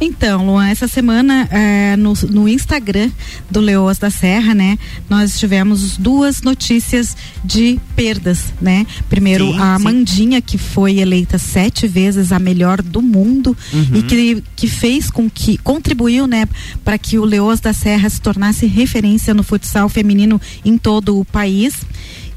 Então, 0.00 0.46
Luan, 0.46 0.66
essa 0.68 0.88
semana 0.88 1.46
é, 1.50 1.94
no, 1.94 2.14
no, 2.30 2.48
Instagram 2.48 3.10
do 3.50 3.60
Leoas 3.60 3.98
da 3.98 4.08
Serra, 4.08 4.54
né, 4.54 4.78
nós 5.10 5.38
tivemos 5.38 5.98
duas 5.98 6.40
notícias 6.40 7.14
de 7.44 7.78
perdas, 7.94 8.46
né? 8.62 8.86
Primeiro, 9.10 9.52
sim, 9.52 9.58
a 9.60 9.76
sim. 9.76 9.84
Mandinha, 9.84 10.40
que 10.40 10.56
foi 10.56 11.00
eleita 11.00 11.36
sete 11.36 11.86
vezes 11.86 12.32
a 12.32 12.38
melhor 12.38 12.80
do 12.80 13.02
mundo 13.02 13.54
uhum. 13.74 13.96
e 13.96 14.02
que, 14.02 14.42
que 14.56 14.68
fez 14.68 15.10
com 15.10 15.28
que, 15.28 15.58
contribuiu, 15.58 16.26
né, 16.26 16.48
para 16.82 16.96
que 16.96 17.18
o 17.18 17.24
Leoas 17.26 17.60
da 17.60 17.74
Serra 17.74 18.08
se 18.08 18.22
tornasse 18.22 18.64
referência 18.64 19.34
no 19.34 19.42
futsal 19.42 19.86
feminino 19.90 20.40
em 20.64 20.78
todo 20.78 21.20
o 21.20 21.26
país. 21.26 21.74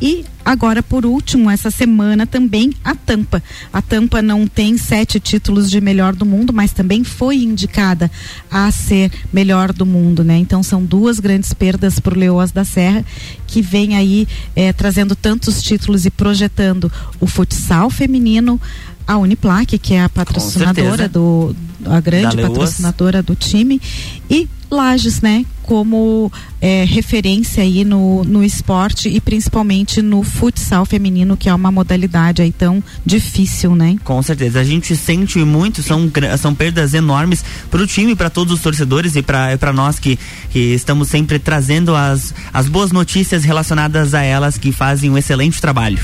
E 0.04 0.26
agora, 0.44 0.84
por 0.84 1.06
último, 1.06 1.50
essa 1.50 1.72
semana 1.72 2.28
também 2.28 2.74
a 2.84 2.94
Tampa. 2.94 3.42
A 3.72 3.82
Tampa 3.82 4.22
não 4.22 4.46
tem 4.46 4.78
sete 4.78 5.18
títulos 5.18 5.72
de 5.72 5.80
melhor 5.80 6.14
do 6.14 6.26
mundo, 6.26 6.52
mas 6.52 6.74
também 6.74 7.06
foi 7.06 7.38
indicada 7.38 8.12
a 8.52 8.70
ser 8.70 9.10
melhor 9.32 9.72
do 9.72 9.86
mundo, 9.86 10.22
né? 10.22 10.36
Então 10.36 10.62
são 10.62 10.84
duas 10.84 11.22
grandes 11.22 11.54
perdas 11.54 12.02
para 12.02 12.14
o 12.14 12.20
Leoas 12.20 12.52
da 12.52 12.66
Serra, 12.66 13.06
que 13.48 13.62
vem 13.62 13.96
aí 13.96 14.28
eh, 14.58 14.74
trazendo 14.74 15.16
tantos 15.16 15.64
títulos 15.64 16.06
e 16.06 16.10
projetando 16.10 16.92
o 17.22 17.26
futsal 17.26 17.90
feminino 17.90 18.60
a 19.08 19.18
Uniplac, 19.18 19.78
que 19.80 19.94
é 19.94 20.04
a 20.04 20.10
patrocinadora 20.10 21.08
do 21.08 21.56
a 21.86 22.00
grande 22.02 22.38
patrocinadora 22.38 23.24
do 23.24 23.36
time 23.36 23.82
e 24.30 24.50
Lages, 24.74 25.22
né, 25.22 25.46
como 25.64 26.32
é, 26.62 26.84
referência 26.84 27.64
aí 27.64 27.86
no, 27.86 28.24
no 28.24 28.44
esporte 28.44 29.08
e 29.08 29.22
principalmente 29.22 30.02
no 30.02 30.24
futsal 30.24 30.86
feminino, 30.86 31.38
que 31.38 31.50
é 31.50 31.54
uma 31.54 31.72
modalidade 31.72 32.42
aí 32.42 32.52
tão 32.52 32.84
difícil, 33.06 33.76
né? 33.76 33.96
Com 34.04 34.22
certeza, 34.22 34.60
a 34.60 34.64
gente 34.64 34.96
sente 34.96 35.40
muito, 35.40 35.82
são, 35.82 36.12
são 36.38 36.54
perdas 36.54 36.94
enormes 36.94 37.44
para 37.72 37.82
o 37.82 37.88
time, 37.88 38.16
para 38.16 38.30
todos 38.30 38.54
os 38.54 38.62
torcedores 38.62 39.16
e 39.16 39.22
para 39.22 39.74
nós 39.74 40.00
que, 40.00 40.20
que 40.50 40.60
estamos 40.74 41.08
sempre 41.08 41.40
trazendo 41.40 41.96
as, 41.96 42.34
as 42.54 42.68
boas 42.68 42.92
notícias 42.92 43.44
relacionadas 43.44 44.14
a 44.14 44.22
elas 44.22 44.58
que 44.58 44.72
fazem 44.72 45.10
um 45.10 45.18
excelente 45.18 45.62
trabalho. 45.62 46.00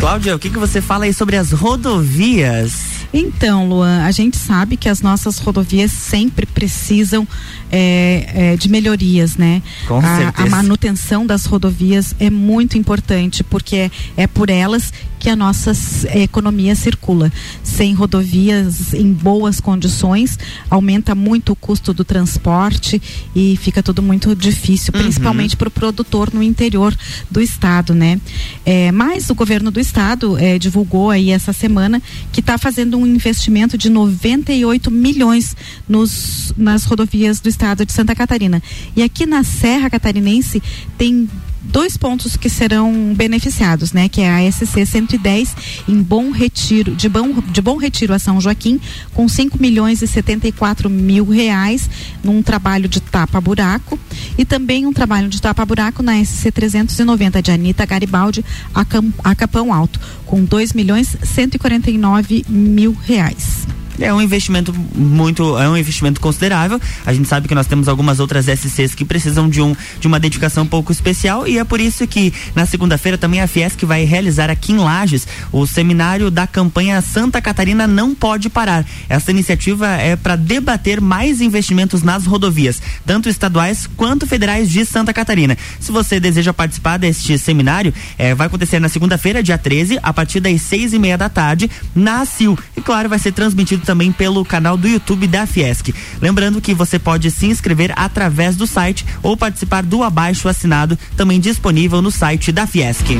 Cláudia, 0.00 0.36
o 0.36 0.38
que, 0.38 0.48
que 0.48 0.58
você 0.58 0.80
fala 0.80 1.04
aí 1.04 1.12
sobre 1.12 1.36
as 1.36 1.50
rodovias? 1.50 2.87
Então, 3.12 3.68
Luan, 3.68 4.04
a 4.04 4.10
gente 4.10 4.36
sabe 4.36 4.76
que 4.76 4.88
as 4.88 5.00
nossas 5.00 5.38
rodovias 5.38 5.90
sempre 5.90 6.44
precisam 6.44 7.26
é, 7.70 8.52
é, 8.52 8.56
de 8.56 8.68
melhorias, 8.68 9.36
né? 9.36 9.62
Com 9.86 9.98
a, 9.98 10.16
certeza. 10.16 10.46
a 10.46 10.50
manutenção 10.50 11.26
das 11.26 11.46
rodovias 11.46 12.14
é 12.20 12.28
muito 12.28 12.76
importante 12.76 13.42
porque 13.42 13.76
é, 13.76 13.90
é 14.16 14.26
por 14.26 14.50
elas 14.50 14.92
que 15.18 15.28
a 15.28 15.36
nossa 15.36 15.72
economia 16.14 16.74
circula. 16.74 17.32
Sem 17.62 17.94
rodovias 17.94 18.94
em 18.94 19.12
boas 19.12 19.60
condições, 19.60 20.38
aumenta 20.70 21.14
muito 21.14 21.52
o 21.52 21.56
custo 21.56 21.92
do 21.92 22.04
transporte 22.04 23.00
e 23.34 23.58
fica 23.60 23.82
tudo 23.82 24.02
muito 24.02 24.34
difícil, 24.34 24.92
uhum. 24.94 25.02
principalmente 25.02 25.56
para 25.56 25.68
o 25.68 25.70
produtor 25.70 26.32
no 26.32 26.42
interior 26.42 26.96
do 27.30 27.40
estado, 27.40 27.94
né? 27.94 28.20
É, 28.64 28.92
mas 28.92 29.28
o 29.30 29.34
governo 29.34 29.70
do 29.70 29.80
estado 29.80 30.38
é, 30.38 30.58
divulgou 30.58 31.10
aí 31.10 31.30
essa 31.30 31.52
semana 31.52 32.02
que 32.32 32.40
está 32.40 32.56
fazendo 32.56 32.96
um 32.96 33.06
investimento 33.06 33.76
de 33.76 33.88
98 33.88 34.90
milhões 34.90 35.56
nos, 35.88 36.52
nas 36.56 36.84
rodovias 36.84 37.40
do 37.40 37.48
estado 37.48 37.84
de 37.84 37.92
Santa 37.92 38.14
Catarina. 38.14 38.62
E 38.96 39.02
aqui 39.02 39.26
na 39.26 39.42
Serra 39.44 39.90
Catarinense 39.90 40.62
tem 40.96 41.28
dois 41.60 41.96
pontos 41.96 42.36
que 42.36 42.48
serão 42.48 43.14
beneficiados, 43.14 43.92
né? 43.92 44.08
Que 44.08 44.22
é 44.22 44.30
a 44.30 44.52
SC 44.52 44.86
110 44.86 45.56
em 45.88 46.02
Bom 46.02 46.30
Retiro, 46.30 46.94
de 46.94 47.08
Bom, 47.08 47.32
de 47.40 47.60
Bom 47.60 47.76
Retiro 47.76 48.14
a 48.14 48.18
São 48.18 48.40
Joaquim, 48.40 48.80
com 49.14 49.28
5 49.28 49.60
milhões 49.60 50.02
e 50.02 50.06
74 50.06 50.88
mil 50.88 51.24
reais 51.24 51.88
num 52.22 52.42
trabalho 52.42 52.88
de 52.88 53.00
tapa-buraco 53.00 53.98
e 54.36 54.44
também 54.44 54.86
um 54.86 54.92
trabalho 54.92 55.28
de 55.28 55.40
tapa-buraco 55.40 56.02
na 56.02 56.22
SC 56.24 56.50
390 56.50 57.42
de 57.42 57.50
Anitta 57.50 57.84
Garibaldi 57.86 58.44
a, 58.74 59.34
Capão 59.34 59.72
Alto, 59.72 60.00
com 60.26 60.44
2 60.44 60.72
milhões 60.72 61.16
149 61.22 62.44
mil 62.48 62.96
reais. 63.04 63.66
É 64.00 64.12
um 64.12 64.20
investimento 64.20 64.72
muito, 64.94 65.58
é 65.58 65.68
um 65.68 65.76
investimento 65.76 66.20
considerável. 66.20 66.80
A 67.04 67.12
gente 67.12 67.28
sabe 67.28 67.48
que 67.48 67.54
nós 67.54 67.66
temos 67.66 67.88
algumas 67.88 68.20
outras 68.20 68.46
SCs 68.46 68.94
que 68.94 69.04
precisam 69.04 69.48
de 69.48 69.60
um 69.60 69.76
de 70.00 70.06
uma 70.06 70.20
dedicação 70.20 70.64
um 70.64 70.66
pouco 70.66 70.92
especial 70.92 71.46
e 71.46 71.58
é 71.58 71.64
por 71.64 71.80
isso 71.80 72.06
que 72.06 72.32
na 72.54 72.66
segunda-feira 72.66 73.18
também 73.18 73.40
a 73.40 73.46
Fiesc 73.46 73.84
vai 73.84 74.04
realizar 74.04 74.50
aqui 74.50 74.72
em 74.72 74.78
Lages 74.78 75.26
o 75.52 75.66
seminário 75.66 76.30
da 76.30 76.46
campanha 76.46 77.00
Santa 77.00 77.40
Catarina 77.40 77.86
não 77.86 78.14
pode 78.14 78.48
parar. 78.48 78.84
Essa 79.08 79.30
iniciativa 79.30 79.86
é 79.86 80.16
para 80.16 80.36
debater 80.36 81.00
mais 81.00 81.40
investimentos 81.40 82.02
nas 82.02 82.26
rodovias, 82.26 82.80
tanto 83.04 83.28
estaduais 83.28 83.88
quanto 83.96 84.26
federais 84.26 84.70
de 84.70 84.84
Santa 84.84 85.12
Catarina. 85.12 85.56
Se 85.80 85.90
você 85.90 86.20
deseja 86.20 86.52
participar 86.52 86.98
deste 86.98 87.38
seminário, 87.38 87.92
é, 88.16 88.34
vai 88.34 88.46
acontecer 88.46 88.78
na 88.78 88.88
segunda-feira, 88.88 89.42
dia 89.42 89.58
13, 89.58 89.98
a 90.02 90.12
partir 90.12 90.40
das 90.40 90.60
seis 90.62 90.92
e 90.92 90.98
meia 90.98 91.16
da 91.16 91.28
tarde, 91.28 91.70
na 91.94 92.24
CIL. 92.24 92.58
E 92.76 92.80
claro, 92.80 93.08
vai 93.08 93.18
ser 93.18 93.32
transmitido 93.32 93.84
também 93.88 94.12
pelo 94.12 94.44
canal 94.44 94.76
do 94.76 94.86
YouTube 94.86 95.26
da 95.26 95.46
Fiesc. 95.46 95.94
Lembrando 96.20 96.60
que 96.60 96.74
você 96.74 96.98
pode 96.98 97.30
se 97.30 97.46
inscrever 97.46 97.90
através 97.96 98.54
do 98.54 98.66
site 98.66 99.06
ou 99.22 99.34
participar 99.34 99.82
do 99.82 100.02
abaixo 100.02 100.46
assinado, 100.46 100.98
também 101.16 101.40
disponível 101.40 102.02
no 102.02 102.10
site 102.10 102.52
da 102.52 102.66
Fiesc. 102.66 103.16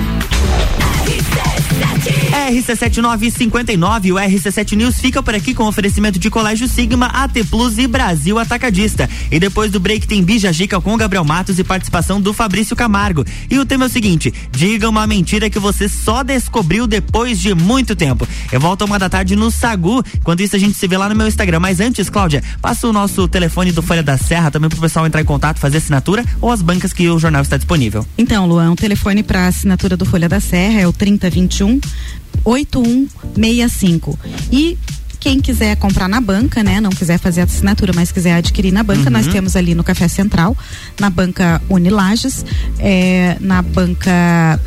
RC7959, 2.48 4.12
o 4.12 4.16
RC7 4.16 4.76
News 4.76 4.98
fica 4.98 5.22
por 5.22 5.34
aqui 5.34 5.52
com 5.52 5.64
oferecimento 5.64 6.18
de 6.18 6.30
Colégio 6.30 6.66
Sigma, 6.66 7.06
AT 7.06 7.44
Plus 7.50 7.76
e 7.76 7.86
Brasil 7.86 8.38
Atacadista. 8.38 9.09
E 9.30 9.38
depois 9.38 9.70
do 9.70 9.78
break 9.78 10.06
tem 10.06 10.22
Bija 10.22 10.52
Gica 10.52 10.80
com 10.80 10.96
Gabriel 10.96 11.24
Matos 11.24 11.59
e 11.59 11.64
participação 11.64 12.20
do 12.20 12.32
Fabrício 12.32 12.74
Camargo. 12.74 13.24
E 13.50 13.59
o 13.59 13.66
tema 13.66 13.84
é 13.84 13.86
o 13.88 13.90
seguinte: 13.90 14.32
diga 14.50 14.88
uma 14.88 15.06
mentira 15.06 15.50
que 15.50 15.59
você 15.59 15.88
só 15.88 16.22
descobriu 16.22 16.86
depois 16.86 17.38
de 17.38 17.54
muito 17.54 17.94
tempo. 17.94 18.26
Eu 18.50 18.61
volto 18.61 18.84
uma 18.84 18.98
da 18.98 19.09
tarde 19.09 19.36
no 19.36 19.50
Sagu. 19.50 20.02
Quando 20.24 20.40
isso 20.40 20.56
a 20.56 20.59
gente 20.59 20.74
se 20.74 20.88
vê 20.88 20.96
lá 20.96 21.09
no 21.09 21.14
meu 21.14 21.28
Instagram. 21.28 21.61
Mas 21.61 21.80
antes, 21.80 22.09
Cláudia, 22.09 22.42
passa 22.62 22.88
o 22.88 22.92
nosso 22.92 23.28
telefone 23.28 23.72
do 23.72 23.82
Folha 23.82 24.02
da 24.02 24.16
Serra 24.16 24.50
também 24.50 24.70
pro 24.70 24.80
pessoal 24.80 25.06
entrar 25.06 25.20
em 25.20 25.24
contato, 25.24 25.59
fazer 25.59 25.78
assinatura 25.78 26.24
ou 26.40 26.50
as 26.50 26.62
bancas 26.62 26.92
que 26.92 27.09
o 27.09 27.18
jornal 27.18 27.42
está 27.42 27.56
disponível. 27.56 28.06
Então, 28.16 28.46
Luan, 28.46 28.72
o 28.72 28.76
telefone 28.76 29.22
para 29.22 29.46
assinatura 29.46 29.96
do 29.96 30.06
Folha 30.06 30.28
da 30.28 30.40
Serra 30.40 30.80
é 30.80 30.86
o 30.86 30.92
3021 30.92 31.80
8165. 32.44 34.18
E 34.51 34.78
quem 35.20 35.40
quiser 35.40 35.76
comprar 35.76 36.09
na 36.09 36.20
banca, 36.20 36.62
né? 36.62 36.80
Não 36.80 36.90
quiser 36.90 37.18
fazer 37.18 37.42
assinatura, 37.42 37.92
mas 37.94 38.12
quiser 38.12 38.34
adquirir 38.34 38.72
na 38.72 38.82
banca, 38.82 39.05
uhum. 39.05 39.11
nós 39.11 39.26
temos 39.26 39.57
ali 39.57 39.74
no 39.74 39.82
Café 39.82 40.09
Central, 40.09 40.57
na 40.99 41.11
banca 41.11 41.61
Unilages, 41.68 42.44
é, 42.78 43.36
na 43.40 43.61
banca 43.62 44.61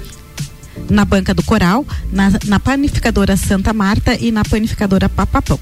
na 0.90 1.06
banca 1.06 1.34
do 1.34 1.44
Coral, 1.44 1.86
na, 2.12 2.32
na 2.46 2.60
panificadora 2.60 3.38
Santa 3.38 3.74
Marta 3.74 4.16
e 4.20 4.32
na 4.32 4.44
panificadora 4.44 5.08
Papapão. 5.08 5.60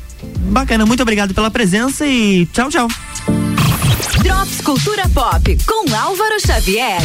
Bacana, 0.52 0.86
muito 0.86 1.02
obrigado 1.02 1.34
pela 1.34 1.52
presença 1.52 2.06
e 2.08 2.48
tchau, 2.48 2.70
tchau. 2.70 2.88
Drops 4.00 4.62
Cultura 4.62 5.10
Pop 5.10 5.58
com 5.66 5.94
Álvaro 5.94 6.40
Xavier. 6.40 7.00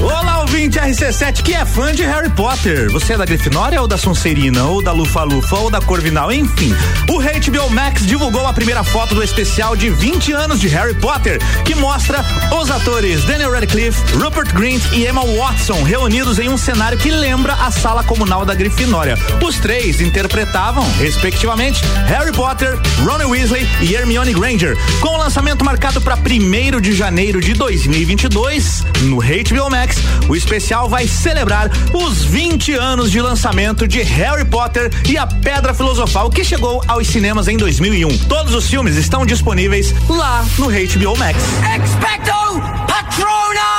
Olá, 0.00 0.40
ouvinte 0.40 0.78
RC7 0.78 1.42
que 1.42 1.54
é 1.54 1.64
fã 1.64 1.92
de 1.92 2.02
Harry 2.02 2.30
Potter. 2.30 2.90
Você 2.90 3.14
é 3.14 3.16
da 3.16 3.24
Grifinória 3.24 3.80
ou 3.80 3.86
da 3.88 3.96
Sonserina, 3.96 4.64
ou 4.64 4.82
da 4.82 4.92
Lufa-Lufa, 4.92 5.56
ou 5.56 5.70
da 5.70 5.80
Corvinal, 5.80 6.32
enfim. 6.32 6.74
O 7.08 7.20
HBO 7.20 7.70
Max 7.70 8.04
divulgou 8.04 8.46
a 8.46 8.52
primeira 8.52 8.82
foto 8.82 9.14
do 9.14 9.22
especial 9.22 9.76
de 9.76 9.90
20 9.90 10.32
anos 10.32 10.60
de 10.60 10.68
Harry 10.68 10.94
Potter, 10.94 11.38
que 11.64 11.74
mostra 11.74 12.24
os 12.60 12.70
atores 12.70 13.24
Daniel 13.24 13.52
Radcliffe, 13.52 14.16
Rupert 14.16 14.52
Grint 14.52 14.82
e 14.92 15.06
Emma 15.06 15.22
Watson 15.24 15.82
reunidos 15.82 16.38
em 16.38 16.48
um 16.48 16.56
cenário 16.58 16.98
que 16.98 17.10
lembra 17.10 17.54
a 17.54 17.70
sala 17.70 18.02
comunal 18.02 18.44
da 18.44 18.54
Grifinória. 18.54 19.16
Os 19.42 19.58
três 19.58 20.00
interpretavam, 20.00 20.84
respectivamente, 20.98 21.82
Harry 22.06 22.32
Potter, 22.32 22.78
Ron 23.04 23.30
Weasley 23.30 23.66
e 23.80 23.94
Hermione 23.94 24.34
Granger, 24.34 24.76
com 25.00 25.08
o 25.08 25.18
lançamento 25.18 25.64
marcado 25.64 26.00
para 26.16 26.32
1 26.32 26.80
de 26.80 26.92
janeiro 26.92 27.40
de 27.40 27.54
2022 27.54 28.84
no 29.02 29.16
HBO 29.16 29.70
Max. 29.70 29.96
O 30.28 30.36
especial 30.36 30.88
vai 30.88 31.06
celebrar 31.06 31.70
os 31.92 32.22
20 32.24 32.74
anos 32.74 33.10
de 33.10 33.20
lançamento 33.20 33.86
de 33.88 34.02
Harry 34.02 34.44
Potter 34.44 34.90
e 35.08 35.16
a 35.16 35.26
Pedra 35.26 35.74
Filosofal 35.74 36.30
que 36.30 36.44
chegou 36.44 36.82
aos 36.86 37.06
cinemas 37.06 37.48
em 37.48 37.56
2001. 37.56 38.18
Todos 38.28 38.54
os 38.54 38.68
filmes 38.68 38.96
estão 38.96 39.26
disponíveis 39.26 39.94
lá 40.08 40.44
no 40.58 40.66
HBO 40.66 41.16
Max. 41.16 41.38
Expecto 41.76 42.60
Patronum! 42.86 43.73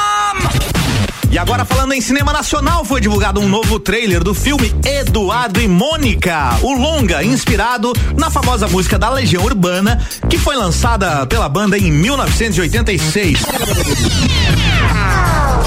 E 1.35 1.37
agora 1.37 1.65
falando 1.65 1.91
em 1.91 1.99
cinema 1.99 2.31
nacional, 2.31 2.85
foi 2.85 3.01
divulgado 3.01 3.41
um 3.41 3.49
novo 3.49 3.77
trailer 3.77 4.23
do 4.23 4.33
filme 4.33 4.73
Eduardo 4.85 5.59
e 5.59 5.67
Mônica, 5.67 6.57
o 6.61 6.71
longa 6.71 7.25
inspirado 7.25 7.91
na 8.17 8.31
famosa 8.31 8.69
música 8.69 8.97
da 8.97 9.09
Legião 9.09 9.43
Urbana, 9.43 10.01
que 10.29 10.37
foi 10.37 10.55
lançada 10.55 11.25
pela 11.25 11.49
banda 11.49 11.77
em 11.77 11.91
1986. 11.91 13.43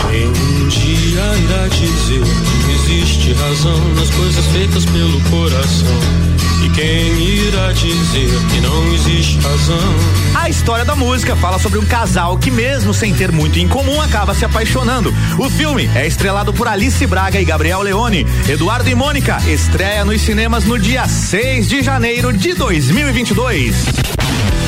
Um 0.09 0.69
dia 0.69 1.21
irá 1.37 1.69
dizer 1.69 2.23
que 2.65 2.73
existe 2.73 3.35
razão 3.35 3.95
nas 3.95 4.09
coisas 4.09 4.47
feitas 4.47 4.87
pelo 4.87 5.21
coração. 5.25 6.38
E 6.63 6.69
quem 6.71 7.21
irá 7.21 7.73
dizer 7.73 8.31
que 8.51 8.61
não 8.61 8.93
existe 8.93 9.39
razão? 9.39 9.95
A 10.35 10.49
história 10.49 10.85
da 10.85 10.97
música 10.97 11.37
fala 11.37 11.59
sobre 11.59 11.79
um 11.79 11.85
casal 11.85 12.37
que, 12.37 12.51
mesmo 12.51 12.93
sem 12.93 13.15
ter 13.15 13.31
muito 13.31 13.59
em 13.59 13.69
comum, 13.69 14.01
acaba 14.01 14.35
se 14.35 14.45
apaixonando. 14.45 15.15
O 15.39 15.49
filme 15.49 15.89
é 15.95 16.07
estrelado 16.07 16.53
por 16.53 16.67
Alice 16.67 17.07
Braga 17.07 17.41
e 17.41 17.45
Gabriel 17.45 17.83
Leone. 17.83 18.27
Eduardo 18.49 18.91
e 18.91 18.95
Mônica 18.95 19.39
estreia 19.47 20.05
nos 20.05 20.21
cinemas 20.21 20.65
no 20.65 20.79
dia 20.79 21.07
6 21.07 21.69
de 21.69 21.83
janeiro 21.83 22.33
de 22.33 22.55
2022. 22.55 23.77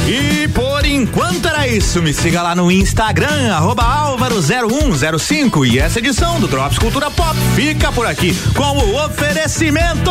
E 0.06 0.48
por 0.48 0.84
enquanto 0.84 1.46
era 1.46 1.66
isso. 1.66 2.02
Me 2.02 2.12
siga 2.12 2.42
lá 2.42 2.54
no 2.54 2.70
Instagram, 2.70 3.52
arroba 3.52 3.82
Álvaro0105. 3.82 5.66
E 5.66 5.78
essa 5.78 5.98
edição 5.98 6.40
do 6.40 6.48
Drops 6.48 6.78
Cultura 6.78 7.10
Pop 7.10 7.36
fica 7.54 7.92
por 7.92 8.06
aqui 8.06 8.34
com 8.54 8.78
o 8.78 9.04
oferecimento. 9.04 10.10